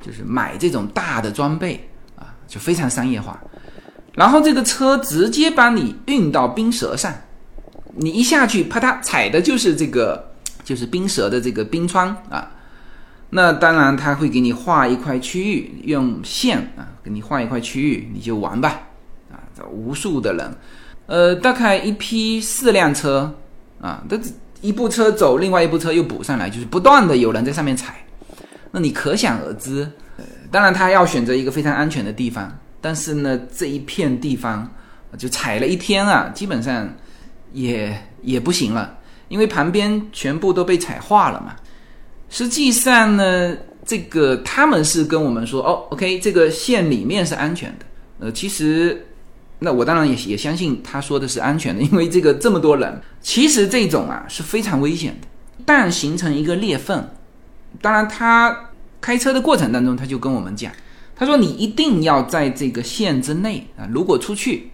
[0.00, 3.38] 就是买这种大的装备啊，就非常商业化。
[4.14, 7.12] 然后这个车直接帮你运到冰舌上，
[7.96, 10.32] 你一下去啪嗒踩的就是这个，
[10.64, 12.50] 就是冰蛇的这个冰川啊。
[13.30, 18.82] 那当然他会给你画一块区域，用线啊给你画一块区域，你就玩吧
[19.30, 19.40] 啊。
[19.70, 20.54] 无数的人，
[21.06, 23.34] 呃，大概一批四辆车
[23.80, 24.18] 啊，都。
[24.62, 27.96] 一部车走，另外一部车又补上来，就是不断的有人在上面踩，
[28.70, 29.82] 那你可想而知。
[30.16, 34.70] 呃，当然他要选择一个非常安全的地方，但是呢，这一片地方
[35.18, 36.88] 就踩了一天啊，基本上
[37.52, 41.56] 也也不行了，因为旁边全部都被踩化了嘛。
[42.28, 47.84] 实际上呢，这个他们是跟我们说，哦，OK，这个线里面是安全的。
[48.18, 49.06] 呃，其实。
[49.64, 55.28] 那我当然也也相信他说的是安全的，因为这个这么多人，其实这种啊是非常危险的。
[55.64, 57.08] 但形成一个裂缝，
[57.80, 60.72] 当然他开车的过程当中他就跟我们讲，
[61.14, 64.68] 他说你一定要在这个线之内啊，如果出去，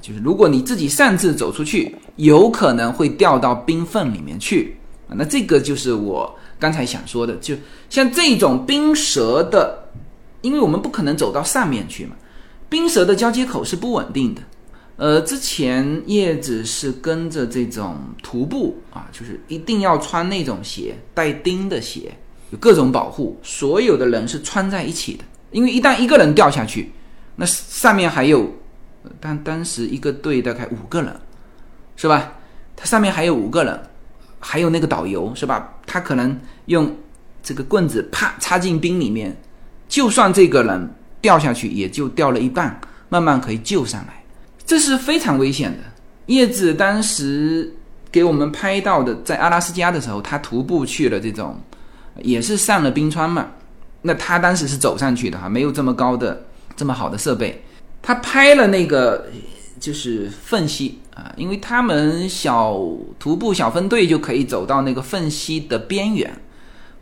[0.00, 4.76] 就是如果你自己擅自走出去，有可能会掉到冰缝里面去
[5.08, 5.14] 啊。
[5.16, 7.54] 那这个就是我刚才想说的，就
[7.88, 9.90] 像这种冰蛇的，
[10.42, 12.16] 因为我们不可能走到上面去嘛。
[12.68, 14.42] 冰蛇的交接口是不稳定的，
[14.96, 22.12] 呃，之前叶子是跟着这种徒步啊，就是一定要穿那种鞋，带钉的鞋，
[22.50, 26.90] 有各种保护，所有的人是穿在一起的，因为一旦一个人掉下去，
[27.36, 28.50] 那上面还有，
[29.20, 31.14] 但当时一个队大概五个人，
[31.96, 32.32] 是吧？
[32.76, 33.80] 他上面还有五个人，
[34.40, 35.74] 还有那个导游，是吧？
[35.86, 36.94] 他可能用
[37.42, 39.36] 这个棍子啪插进冰里面，
[39.88, 40.90] 就算这个人。
[41.22, 44.22] 掉下去也就掉了一半，慢慢可以救上来，
[44.64, 45.78] 这是非常危险的。
[46.26, 47.74] 叶子当时
[48.12, 51.58] 给我们拍到的，在阿拉斯加的时候，他徒步去了这种，
[52.22, 53.48] 也是上了冰川嘛。
[54.02, 57.60] 那他当时是走上去的哈，没有这么高的、这么好的设备。
[58.06, 59.26] 他拍了那个
[59.80, 62.80] 就是缝隙啊，因为他们小
[63.18, 66.32] 徒步小分队就可以走到那个缝隙的边缘，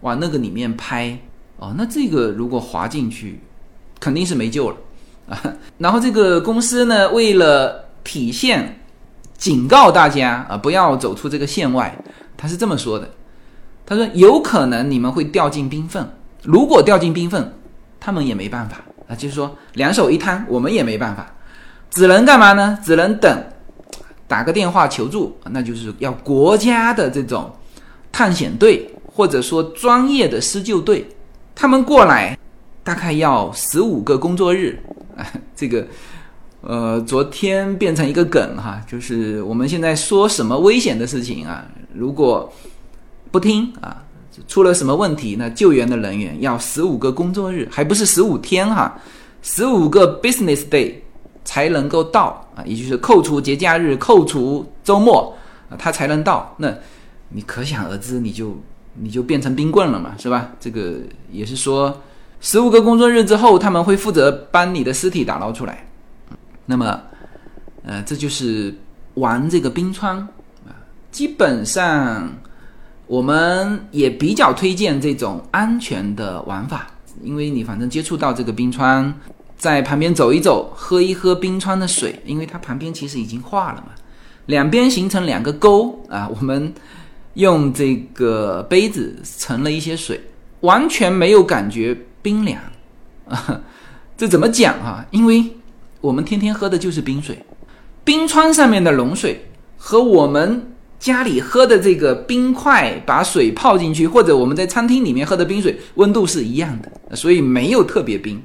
[0.00, 1.18] 往那个里面拍
[1.58, 1.74] 哦。
[1.76, 3.40] 那这个如果滑进去。
[4.00, 4.76] 肯定是没救了
[5.30, 5.56] 啊！
[5.78, 8.80] 然后这个公司呢，为了体现
[9.38, 11.96] 警告大家啊，不要走出这个线外，
[12.36, 13.08] 他是这么说的：
[13.86, 16.06] 他说有可能你们会掉进冰缝，
[16.42, 17.50] 如果掉进冰缝，
[17.98, 21.26] 他们也没办法啊，就是说两手一摊，我们也没办法，
[21.90, 22.78] 只能干嘛呢？
[22.84, 23.44] 只能等，
[24.26, 27.50] 打个电话求助，那就是要国家的这种
[28.10, 31.06] 探险队或者说专业的施救队，
[31.54, 32.38] 他们过来，
[32.82, 34.78] 大概要十五个工作日，
[35.56, 35.86] 这个。
[36.66, 41.62] 呃，昨天变成一个梗哈，就是我们现在说什么危险的事情啊，
[41.92, 42.50] 如果
[43.30, 44.02] 不听啊，
[44.48, 48.98] 出了什么问题，那救援的人员要十五个工作日，还不是十五天哈，
[49.42, 50.94] 十五个 business day
[51.44, 55.36] 才能够到啊，也就是扣除节假日、扣除周末，
[55.78, 56.54] 他才能到。
[56.58, 56.72] 那
[57.28, 58.56] 你可想而知，你就
[58.94, 60.50] 你就变成冰棍了嘛，是吧？
[60.60, 60.94] 这个
[61.30, 62.00] 也是说，
[62.40, 65.86] 十五个工作日之后，他们会负责把你的尸体打捞出来。
[66.66, 67.00] 那么，
[67.84, 68.74] 呃，这就是
[69.14, 70.72] 玩这个冰川啊。
[71.10, 72.32] 基本上，
[73.06, 76.86] 我们也比较推荐这种安全的玩法，
[77.22, 79.12] 因为你反正接触到这个冰川，
[79.58, 83.92] 在旁边走一走，喝一喝冰川的水，因为它旁边其实已经化了嘛，
[84.46, 86.28] 两边形成两个沟啊。
[86.28, 86.72] 我们
[87.34, 90.20] 用这个杯子盛了一些水，
[90.60, 92.60] 完全没有感觉冰凉
[93.28, 93.60] 啊。
[94.16, 95.04] 这怎么讲啊？
[95.10, 95.44] 因为
[96.00, 97.38] 我们天天喝的就是冰水，
[98.02, 99.44] 冰川上面的融水
[99.76, 100.73] 和我们
[101.04, 108.40] 家里喝的这个冰块把水泡进去，或者我们在餐厅里面喝的冰水温度是一样的，所以没有特别冰，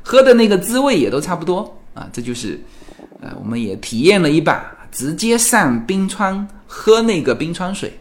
[0.00, 2.08] 喝的那个滋味也都差不多啊。
[2.12, 2.56] 这就是，
[3.20, 7.92] 呃，我们也体验了一把直接上冰川喝那个冰川水，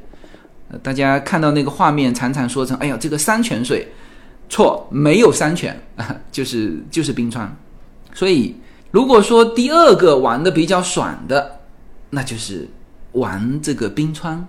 [0.70, 3.92] 呃，大家看到那个画面常常说成，哎呀，这个山泉水，
[4.48, 7.52] 错，没有山泉啊， 就是就是冰川，
[8.14, 8.56] 所以。
[8.90, 11.60] 如果说第二个玩的比较爽的，
[12.10, 12.68] 那就是
[13.18, 14.48] 玩这个冰川。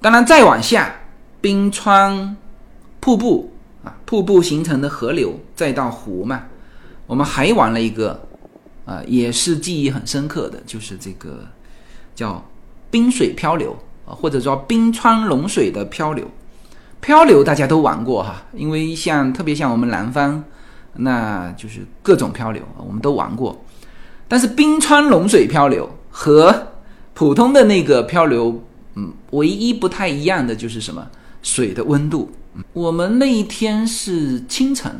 [0.00, 0.94] 当然，再往下，
[1.40, 2.36] 冰川、
[3.00, 3.52] 瀑布
[3.84, 6.42] 啊，瀑布形成的河流，再到湖嘛。
[7.06, 8.20] 我们还玩了一个，
[8.84, 11.46] 啊，也是记忆很深刻的，就是这个
[12.14, 12.42] 叫
[12.90, 16.26] 冰水漂流啊，或者说冰川融水的漂流。
[17.00, 20.42] 漂流大家都玩过哈，因为像特别像我们南方，
[20.94, 23.58] 那就是各种漂流，我们都玩过。
[24.28, 26.69] 但是冰川融水漂流和
[27.20, 31.06] 普通的那个漂流，嗯，唯一不太一样的就是什么？
[31.42, 32.30] 水的温度。
[32.72, 34.90] 我们那一天是清晨，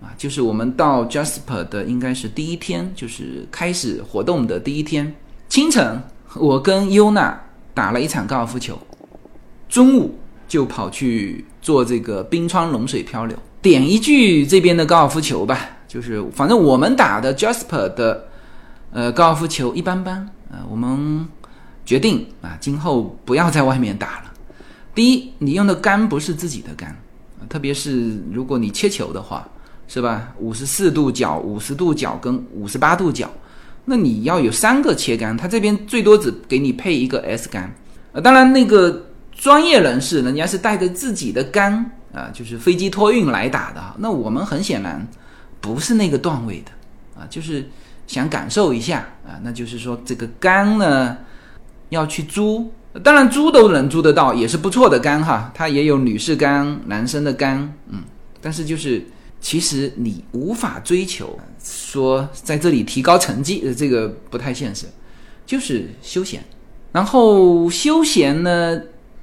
[0.00, 5.14] 啊，就是我们到 Jasper 的应该是第一天，就是开始活动的第一天。
[5.50, 6.02] 清晨，
[6.36, 7.38] 我跟优娜
[7.74, 8.78] 打了一场高尔夫球，
[9.68, 13.36] 中午就跑去做这个冰川融水漂流。
[13.60, 18.24] 点一句这边的高尔夫球吧，就是反正我们打的 Jasper 的。
[18.90, 20.16] 呃，高尔夫球一般般
[20.50, 21.28] 啊，我们
[21.88, 24.24] 决定啊，今后不要在外面打了。
[24.94, 26.94] 第一，你用的杆不是自己的杆，
[27.48, 29.48] 特别是如果你切球的话，
[29.86, 30.34] 是吧？
[30.38, 33.32] 五十四度角、五十度角跟五十八度角，
[33.86, 37.74] 那你要有三个切杆，他这边最多只给你配一个 S 杆。
[38.12, 43.82] 呃，当然那个专业人士人家是带着自己的杆啊，就是飞机托运来打的。
[43.96, 45.08] 那我们很显然
[45.58, 46.70] 不是那个段位的
[47.18, 47.66] 啊，就是。
[48.06, 51.14] 想感受一下啊，那就是说这个杆呢
[51.90, 52.72] 要去租，
[53.02, 55.50] 当然租都能租得到，也是不错的杆哈。
[55.54, 58.02] 它也有女士杆、男生的杆，嗯，
[58.40, 59.04] 但是就是
[59.40, 64.86] 其实你无法追求说在这里提高成绩，这个不太现实，
[65.46, 66.44] 就是休闲。
[66.92, 68.80] 然后休闲呢，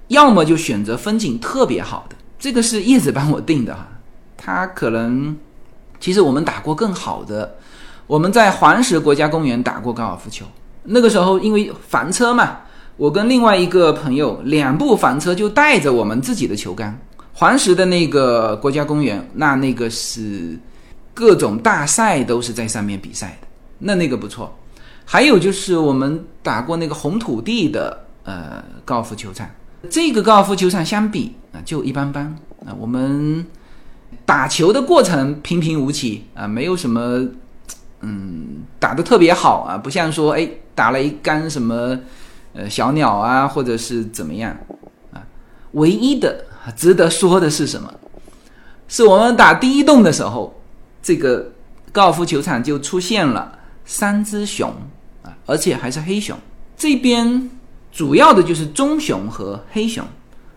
[0.07, 3.87] 要么就选择风景特别好的，这个是叶子帮我定的哈。
[4.37, 5.35] 他可能
[5.99, 7.55] 其实我们打过更好的。
[8.07, 10.45] 我们在黄石国家公园打过高尔夫球，
[10.85, 12.59] 那个时候因为房车嘛，
[12.95, 16.97] 我跟另外一个朋友两部房车就带着我们自己的球杆。
[17.33, 20.57] 黄石的那个国家公园，那那个是
[21.13, 23.47] 各种大赛都是在上面比赛的，
[23.79, 24.57] 那那个不错。
[25.03, 29.49] 还有就是我们打过那个红土地的呃高尔夫球场，
[29.89, 32.25] 这个高尔夫球场相比啊就一般般
[32.65, 32.73] 啊。
[32.79, 33.45] 我们
[34.25, 37.27] 打球的过程平平无奇啊，没有什么。
[38.01, 41.97] 嗯，打的特别好啊，不像说哎打了一杆什么
[42.53, 44.55] 呃小鸟啊，或者是怎么样
[45.11, 45.23] 啊。
[45.71, 46.45] 唯一的
[46.75, 47.91] 值得说的是什么？
[48.87, 50.61] 是我们打第一洞的时候，
[51.01, 51.51] 这个
[51.91, 54.69] 高尔夫球场就出现了三只熊
[55.23, 56.37] 啊，而且还是黑熊。
[56.77, 57.49] 这边
[57.91, 60.05] 主要的就是棕熊和黑熊，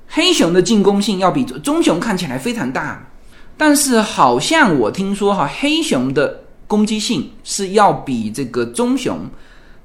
[0.09, 3.09] 黑熊的进攻性要比棕熊看起来非常大，
[3.57, 6.41] 但是好像我听说哈黑熊的。
[6.69, 9.19] 攻击性是要比这个棕熊，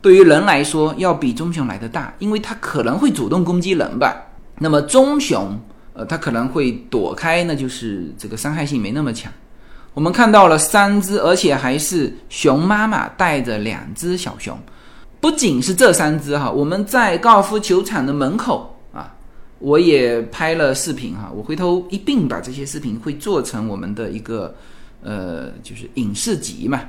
[0.03, 4.13] 对于人来说要比棕熊来的大，因为它可能会主动攻击人吧。
[4.59, 5.57] 那么棕熊，
[5.93, 9.31] 呃，它可能会躲开，那就是这个伤害性没那么强。
[9.93, 14.59] 我们看到了三只，而且还是熊妈妈带着两只小熊。
[15.21, 19.15] 不仅是这三只哈，我们在高尔夫球场的门口啊，
[19.59, 21.31] 我也拍了视频哈。
[21.33, 24.53] 我回头一并把这些视频会做成我们的一个
[25.01, 26.81] 呃，就是影视集嘛。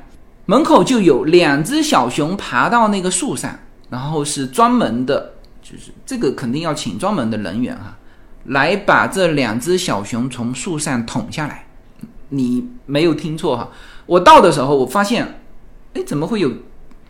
[0.47, 5.33] 门口就有两只小熊爬到那个树上，然后是专门的，
[5.63, 7.97] 就是这个肯定要请专门的人员哈，
[8.45, 11.67] 来把这两只小熊从树上捅下来。
[12.31, 13.69] 你没有听错哈，
[14.07, 15.41] 我到的时候我发现，
[15.95, 16.51] 哎，怎么会有？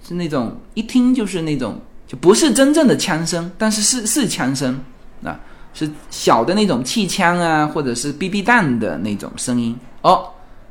[0.07, 4.79] 是那种一听就是那种，就不是真正的枪声，但是是是枪声
[5.25, 5.41] 啊，
[5.73, 10.29] 是小的那种气枪啊，或者是 BB 弹的那种声音哦。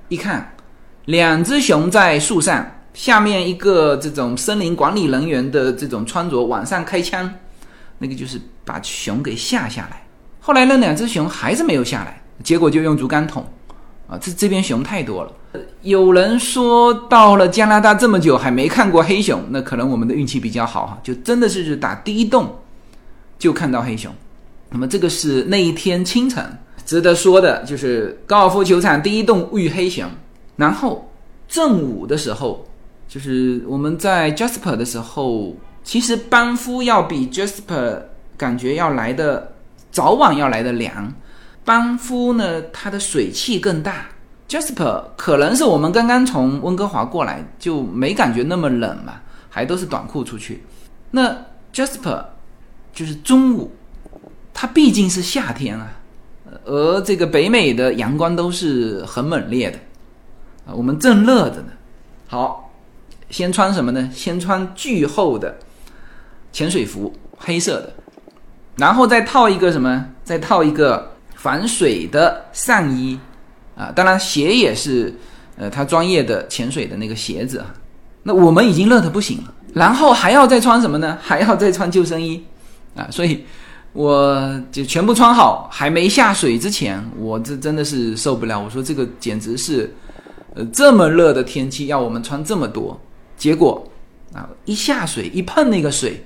[0.08, 0.53] 一看，
[1.06, 7.30] 两只熊在树上，下面一个这种森林管理人员的这种穿着往上开枪，
[7.98, 10.06] 那个就是把熊给吓下来。
[10.40, 13.46] 后来那两只熊还是没有下来，结果就用竹竿捅。
[14.08, 15.32] 啊，这这边熊太多了。
[15.82, 22.54] 有人说到了加拿大这么久还没看过黑熊，那可能我们的运气比较好哈，就真的是打第一洞
[23.40, 24.14] 就看到黑熊。
[24.70, 26.46] 那么这个是那一天清晨
[26.86, 30.10] 值得说的，就是高尔夫球场第一洞遇黑熊。
[30.56, 31.12] 然后
[31.48, 32.66] 正午的时候，
[33.08, 38.02] 就是我们在 Jasper 的时候，其实班夫要比 Jasper
[38.38, 39.54] 感觉要来的
[39.92, 41.14] 早晚要来的凉。
[41.66, 44.08] 班夫呢，它的水汽更大。
[44.50, 50.64] Jasper 可能是我们刚刚从温哥华过来，就没感觉那么冷嘛，还都是短裤出去。
[51.10, 51.36] 那
[51.74, 52.24] Jasper
[52.94, 53.72] 就是中午，
[54.54, 55.90] 它毕竟是夏天啊，
[56.66, 59.80] 而这个北美的阳光都是很猛烈的
[60.66, 61.68] 啊，我们正热着呢。
[62.28, 62.72] 好，
[63.30, 64.10] 先穿什么呢？
[64.14, 65.58] 先穿巨厚的
[66.52, 67.94] 潜水服，黑色的，
[68.78, 70.06] 然后再套一个什么？
[70.24, 71.12] 再套一个。
[71.36, 73.20] 防水的上衣
[73.76, 75.14] 啊，当然鞋也是，
[75.58, 77.62] 呃，他专业的潜水的那个鞋子。
[78.24, 81.18] 那我们已经热的不行了，然后还要再穿什么呢？
[81.22, 82.42] 还要再穿救生衣
[82.96, 83.06] 啊！
[83.12, 83.44] 所以
[83.92, 88.58] 我就全部穿好，还没下水之前，我这真的是受不了。
[88.58, 89.94] 我说这个简直是，
[90.56, 93.00] 呃，这么热的天气要我们穿这么多，
[93.38, 93.88] 结果
[94.34, 96.24] 啊，一下水一碰那个水，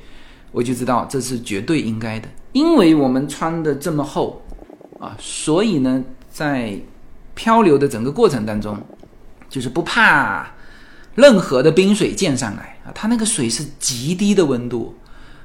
[0.51, 4.41] 我就知道这是绝对应该的，因为我们穿的这么厚。
[4.99, 6.75] 啊，所以呢，在
[7.35, 8.75] 漂流的整个过程当中，
[9.47, 10.51] 就是不怕
[11.13, 12.89] 任何的冰水溅上来啊。
[12.95, 14.95] 它那个水是极低的温度，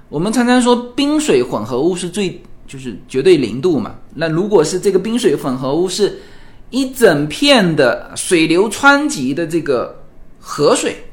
[0.09, 3.95] 我们常常说冰水混合物是最就是绝对零度嘛。
[4.14, 6.18] 那如果是这个冰水混合物是
[6.72, 10.02] 一整片的水流湍急的这个
[10.40, 11.04] 河水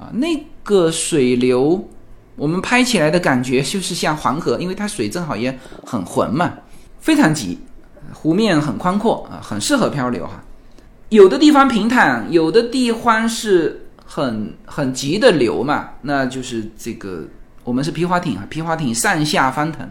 [0.00, 1.88] 啊，那个水流
[2.34, 6.52] 我们拍起来的感觉就是像黄河，因为它水正好也很浑嘛。
[6.98, 7.58] 非常急，
[8.12, 10.42] 湖面很宽阔啊，很适合漂流哈。
[11.10, 17.22] 有的地方平坦，有的地方是很很急的流嘛，那就是这个
[17.62, 19.88] 我们是皮划艇啊，皮划艇上下翻腾。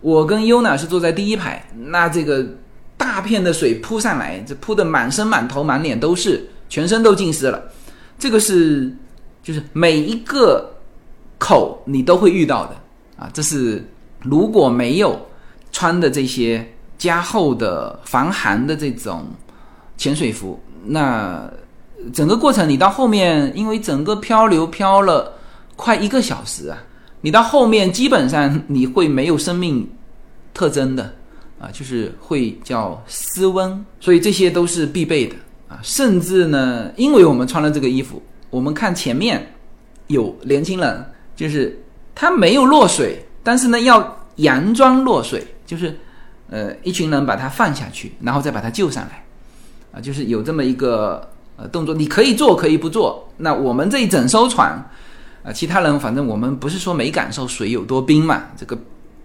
[0.00, 2.46] 我跟优娜是坐在第一排，那这个
[3.00, 7.60] 大片的水扑上来，这扑的满身满头满脸都是，全身都浸湿了。
[8.18, 8.94] 这个是
[9.42, 10.70] 就是每一个
[11.38, 12.76] 口你都会遇到的
[13.16, 13.82] 啊，这是
[14.22, 15.18] 如果没有。
[15.72, 19.24] 穿的这些加厚的防寒的这种
[19.96, 21.48] 潜水服，那
[22.12, 25.32] 整个过程你到后面，因为整个漂流漂了
[25.76, 26.76] 快一个小时啊，
[27.20, 29.88] 你到后面基本上你会没有生命
[30.52, 31.14] 特征的
[31.60, 35.36] 啊，就是会叫失温，所以这些都是必备的
[35.68, 35.78] 啊。
[35.82, 39.46] 甚至呢，因为我们穿了这个衣服，我们看前面
[40.06, 41.04] 有年轻人，
[41.36, 41.78] 就是
[42.14, 44.00] 他没有落水，但是呢要
[44.38, 45.46] 佯装落水。
[45.66, 45.96] 就是，
[46.48, 49.24] 呃，一群人把他放下去，然后再把他救上来，
[49.92, 53.24] 啊，就是有这么一个呃动作，你可以做，可以不做。
[53.36, 54.72] 那我们这一整艘船，
[55.44, 58.76] 啊，其他人反正我们不是说没感受水有多冰嘛，这个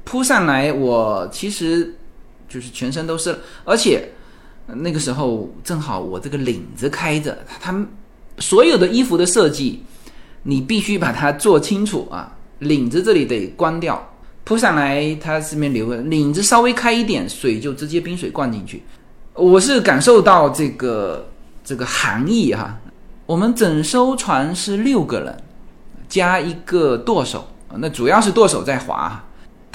[0.04, 1.92] 扑上来，我其实
[2.56, 4.10] 就是全身都是，而且
[4.68, 7.86] 那个时候正好我这个领子开着，他
[8.40, 9.84] 所有的衣服的设计，
[10.44, 14.02] 你必须把它做清楚啊，领子这里得关掉。
[14.46, 18.82] 扑上来，它这边流，领子稍微开一点，水就直接冰水灌进去。
[19.34, 21.28] 我是感受到这个
[21.62, 22.80] 这个寒意哈。
[23.26, 25.38] 我们整艘船是六个人，
[26.08, 27.46] 加一个舵手，
[27.80, 29.22] 那主要是舵手在划。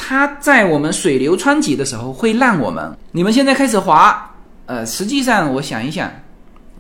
[0.03, 4.35] 他在我们水流湍急的时候会让我们，你们现在开始划。
[4.65, 6.11] 呃，实际上我想一想，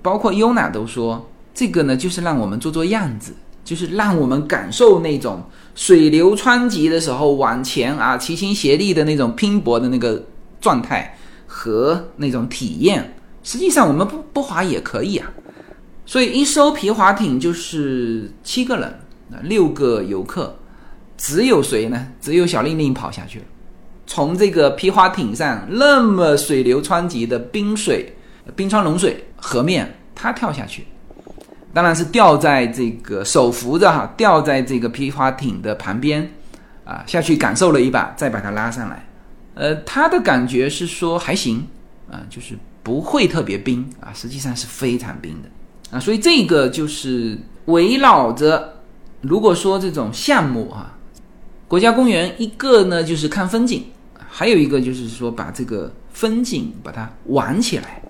[0.00, 3.34] 包括优娜都说，这个呢就是让我们做做样子。
[3.62, 5.40] 就是让我们感受那种
[5.74, 10.20] 水流湍急的时候往前啊齐心协力的那种拼搏的那个
[10.60, 11.16] 状态
[11.46, 13.14] 和那种体验
[13.44, 15.30] 实际上我们不不划也可以啊。
[16.04, 18.88] 所以一艘皮划艇就是七个人
[19.30, 20.56] 啊，六个游客，
[21.20, 22.06] 只有谁呢？
[22.18, 23.44] 只有小令令跑下去了，
[24.06, 28.16] 从这个皮划艇上那么水流湍急的冰水、
[28.56, 30.86] 冰川融水河面，他跳下去，
[31.74, 36.32] 当然是吊在这个手扶着哈，吊在这个皮划艇的旁边
[36.86, 39.06] 啊，下去感受了一把，再把它拉上来。
[39.52, 41.66] 呃，他的感觉是说还行
[42.10, 45.50] 啊，就是不会特别冰啊，实际上是非常冰的。
[45.94, 48.80] 啊，所以这个就是围绕着，
[49.20, 50.96] 如果说这种项目啊，
[51.70, 53.84] 国家公园一个呢就是看风景，
[54.28, 58.02] 还有一个就是说把这个风景把它玩起来，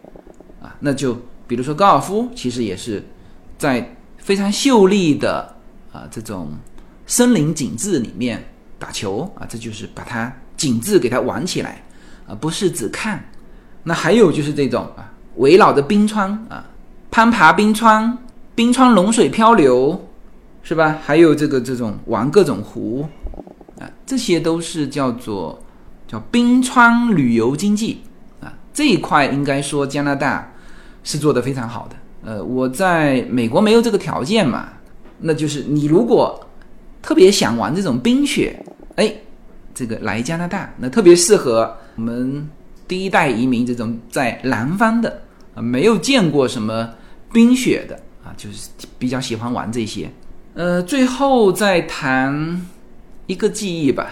[0.62, 1.14] 啊，那就
[1.46, 3.04] 比如说高尔夫，其实也是
[3.58, 5.54] 在非常秀丽的
[5.92, 6.48] 啊这种
[7.06, 8.42] 森林景致里面
[8.78, 11.82] 打球啊，这就是把它景致给它玩起来，
[12.26, 13.22] 啊，不是只看。
[13.82, 16.64] 那还有就是这种啊，围绕着冰川啊。
[17.10, 18.16] 攀爬冰川，
[18.54, 20.08] 冰川融水漂流，
[20.62, 20.98] 是吧？
[21.04, 23.06] 还有这个这种玩各种湖，
[24.10, 25.56] 这些都是叫做
[26.08, 28.00] 叫冰川旅游经济
[28.40, 28.52] 啊。
[28.74, 30.52] 这一块应该说加拿大
[31.04, 31.94] 是做的非常好的。
[32.24, 34.70] 呃，我在美国没有这个条件嘛，
[35.20, 36.44] 那就是你如果
[37.00, 38.60] 特别想玩这种冰雪，
[38.96, 39.14] 哎，
[39.72, 42.50] 这个来加拿大，那特别适合我们
[42.88, 45.22] 第一代移民这种在南方的
[45.54, 46.90] 啊，没有见过什么。
[47.32, 47.94] 冰雪的
[48.24, 50.10] 啊，就是比较喜欢玩这些。
[50.54, 52.66] 呃，最后再谈
[53.30, 54.10] 一个记忆吧。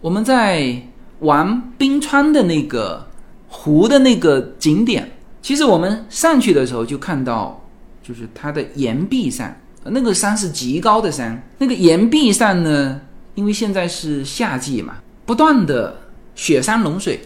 [0.00, 0.80] 我们在
[1.18, 3.06] 玩冰川的那个
[3.48, 5.10] 湖的那个景点，
[5.42, 7.62] 其实我们上去的时候就看到，
[8.02, 13.00] 就是它的岩壁上，那个山是极高的山，那个岩壁上呢，
[13.34, 14.94] 因为现在是夏季嘛，
[15.26, 15.98] 不断的
[16.34, 17.20] 雪山融水，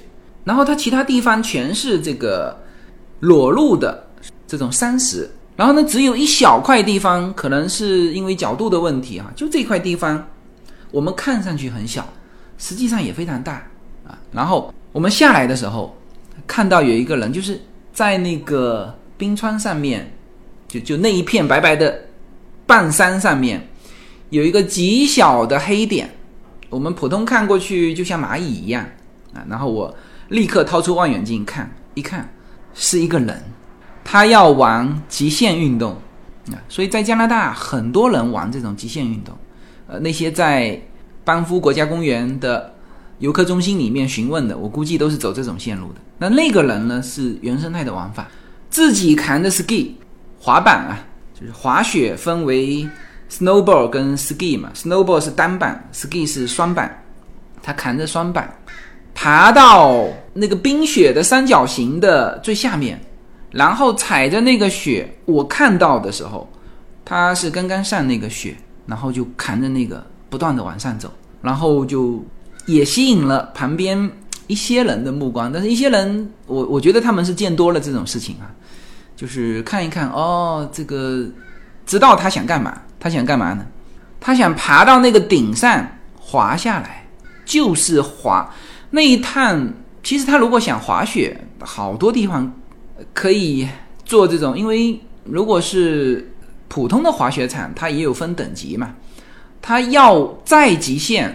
[0.45, 2.59] 然后它其他地方全是这个
[3.21, 4.07] 裸露的。
[4.49, 10.27] 这种山石，然后呢，只有一小块地方，可能是因为角度的问题哈，就这块地方，
[10.91, 12.09] 我们看上去很小，
[12.57, 13.63] 实际上也非常大
[14.07, 14.19] 啊。
[14.33, 15.97] 然后我们下来的时候，
[16.47, 17.61] 看到有一个人，就是
[17.93, 20.11] 在那个冰川上面，
[20.67, 21.99] 就就那一片白白的
[22.67, 23.67] 半山上面，
[24.31, 26.11] 有一个极小的黑点，
[26.71, 28.85] 我们普通看过去就像蚂蚁一样
[29.35, 29.45] 啊。
[29.49, 29.95] 然后我
[30.29, 32.29] 立刻掏出望远镜看，一看
[32.75, 33.43] 是一个人。
[34.05, 35.93] 他要玩极限运动
[36.51, 39.37] 啊，所以在加拿大很多人玩这种极限运动。
[39.89, 40.81] 呃，那些在
[41.25, 42.73] 班夫国家公园的
[43.19, 46.01] 游客中心里面询问的，我估计都是走这种线路的。
[46.19, 48.29] 那那个人呢是原生态的玩法，
[48.71, 49.93] 自己扛着 ski
[50.39, 52.87] 滑板啊，就是滑雪分为
[53.31, 57.03] snowboard 跟 ski 嘛，snowboard 是单板，ski 是双板，
[57.63, 58.55] 他扛着双板
[59.15, 63.01] 爬到那个冰雪的三角形的最下面。
[63.51, 66.47] 然后踩着那个雪，我看到的时候，
[67.03, 68.55] 他是刚刚上那个雪，
[68.89, 72.25] 然后就扛着那个不断的往上走，然后就
[72.67, 74.11] 也吸引了旁边
[74.49, 75.53] 一些人的目光。
[75.53, 78.51] 但是，一些人，我我觉得他们是见多了这种事情啊，
[79.15, 81.25] 就是看一看哦，这个
[81.87, 82.77] 知道他想干嘛？
[82.99, 83.65] 他想干嘛呢？
[84.19, 85.87] 他想爬到那个顶上
[86.19, 87.07] 滑下来，
[87.45, 88.53] 就是滑
[88.91, 89.73] 那一趟。
[90.03, 92.53] 其实他如果想滑雪，好多地方。
[93.15, 93.69] 可以
[94.05, 96.33] 做这种，因为如果是
[96.69, 98.95] 普通的滑雪场，它也有分等级嘛。
[99.61, 101.35] 它要再极限，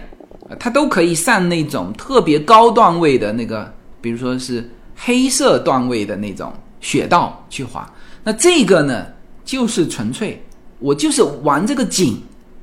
[0.58, 7.86] 它都可以上那种特别高段位的那个，比如说是黑色段位的那种雪道去滑。
[8.22, 9.06] 那这个呢，
[9.44, 10.42] 就是纯粹
[10.78, 12.22] 我就是玩这个景，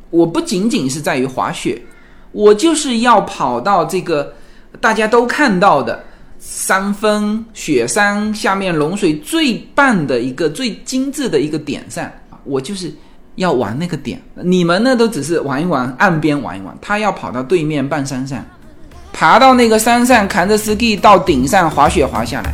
[0.09, 1.82] 我不仅仅是在于滑雪，
[2.32, 4.34] 我就是要跑到这个
[4.80, 6.03] 大家都看到的。
[6.43, 12.11] 山峰、雪山下面融水最棒的一个、最精致的一个点上，
[12.43, 12.93] 我就是
[13.35, 14.21] 要玩那个点。
[14.35, 18.43] 你们呢，都只是玩一玩岸边玩一玩，他要跑到对面半山上，
[19.13, 22.53] 爬到那个山上，扛着 ski 到顶上滑雪滑下来。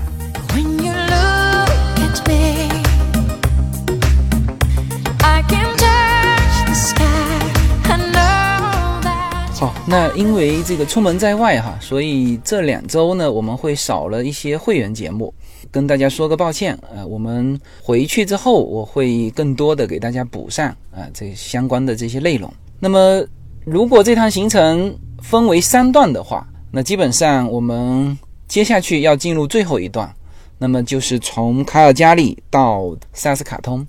[9.59, 15.33] 好，那因为这个出门在外哈，所以这两周呢，我们会少了一些会员节目，
[15.72, 17.05] 跟大家说个抱歉呃。
[17.05, 22.51] 我们回去之后，我会更多的给大家补上啊这相关的这些内容。
[22.80, 23.24] 那么，
[23.66, 30.14] 如果这趟行程分为三段的话，那基本上我们接下去要进入最后一段，
[30.58, 33.86] 那么就是从卡尔加里到萨斯卡通。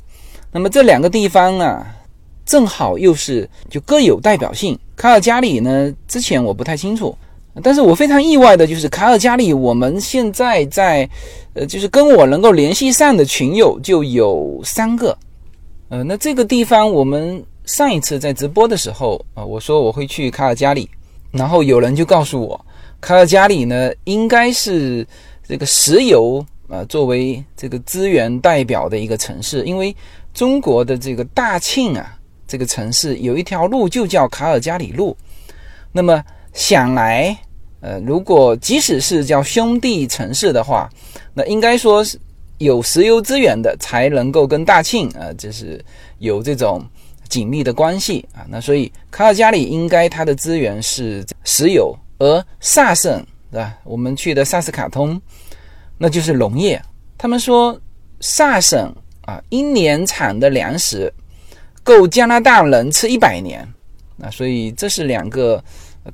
[0.52, 1.94] 那么这两个地方啊。
[2.48, 4.78] 正好又是就各有代表性。
[4.96, 7.14] 卡尔加里呢，之前我不太清楚，
[7.62, 11.08] 但是我非常意外的就是卡尔加里，我们现在在，
[11.54, 15.16] 呃，就是跟我能够联系上的群友就有三个，
[15.88, 20.88] 呃，那这个地方我们上一次在直播的时候啊，我说我会去卡尔加里，
[21.32, 22.64] 然后有人就告诉我，
[23.00, 25.06] 卡尔加里呢应该是
[25.46, 29.94] 这个石油啊作为这个资源代表的一个城市，因为
[30.32, 32.14] 中国的这个大庆啊
[32.46, 35.16] 这个城市有一条路就叫卡尔加里路，
[35.90, 37.36] 那么想来。
[37.80, 40.90] 呃，如果即使是叫兄弟城市的话，
[41.32, 42.18] 那应该说是
[42.58, 45.80] 有石油资源的才能够跟大庆啊，就是
[46.18, 46.84] 有这种
[47.28, 48.42] 紧密的关系啊。
[48.48, 53.78] 那所以卡尔加里应该它的资源是石油，而萨省对吧？
[53.84, 55.20] 我们去的萨斯卡通，
[55.96, 56.82] 那就是农业。
[57.16, 57.80] 他们说
[58.18, 61.12] 萨省啊，一年产的粮食
[61.84, 63.60] 够加拿大人吃一百年
[64.20, 65.62] 啊，所以这是两个。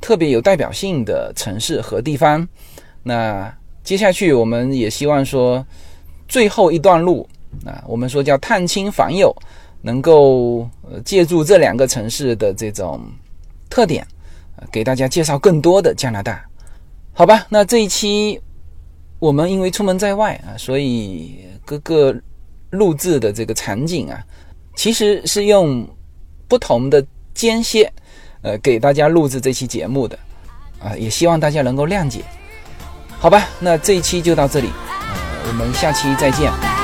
[0.01, 2.47] 特别有代表性的城市和地方。
[3.03, 5.65] 那接下去我们也希望说，
[6.27, 7.29] 最后一段路
[7.65, 9.35] 啊，我们说叫探亲访友，
[9.83, 10.69] 能够
[11.05, 13.01] 借助这两个城市的这种
[13.69, 14.07] 特点，
[14.73, 16.43] 给大家介绍更多的加拿大。
[17.13, 18.41] 好吧，那这一期
[19.19, 22.15] 我们因为出门在外啊，所以各个
[22.71, 24.19] 录制的这个场景啊，
[24.75, 25.87] 其实是用
[26.49, 27.93] 不同的间歇。
[28.45, 30.19] 呃，给大家录制这期节目的，
[30.79, 32.21] 啊，也希望大家能够谅解，
[33.19, 33.49] 好吧？
[33.59, 34.69] 那这一期就到这里，
[35.01, 36.84] 呃，我们下期再见。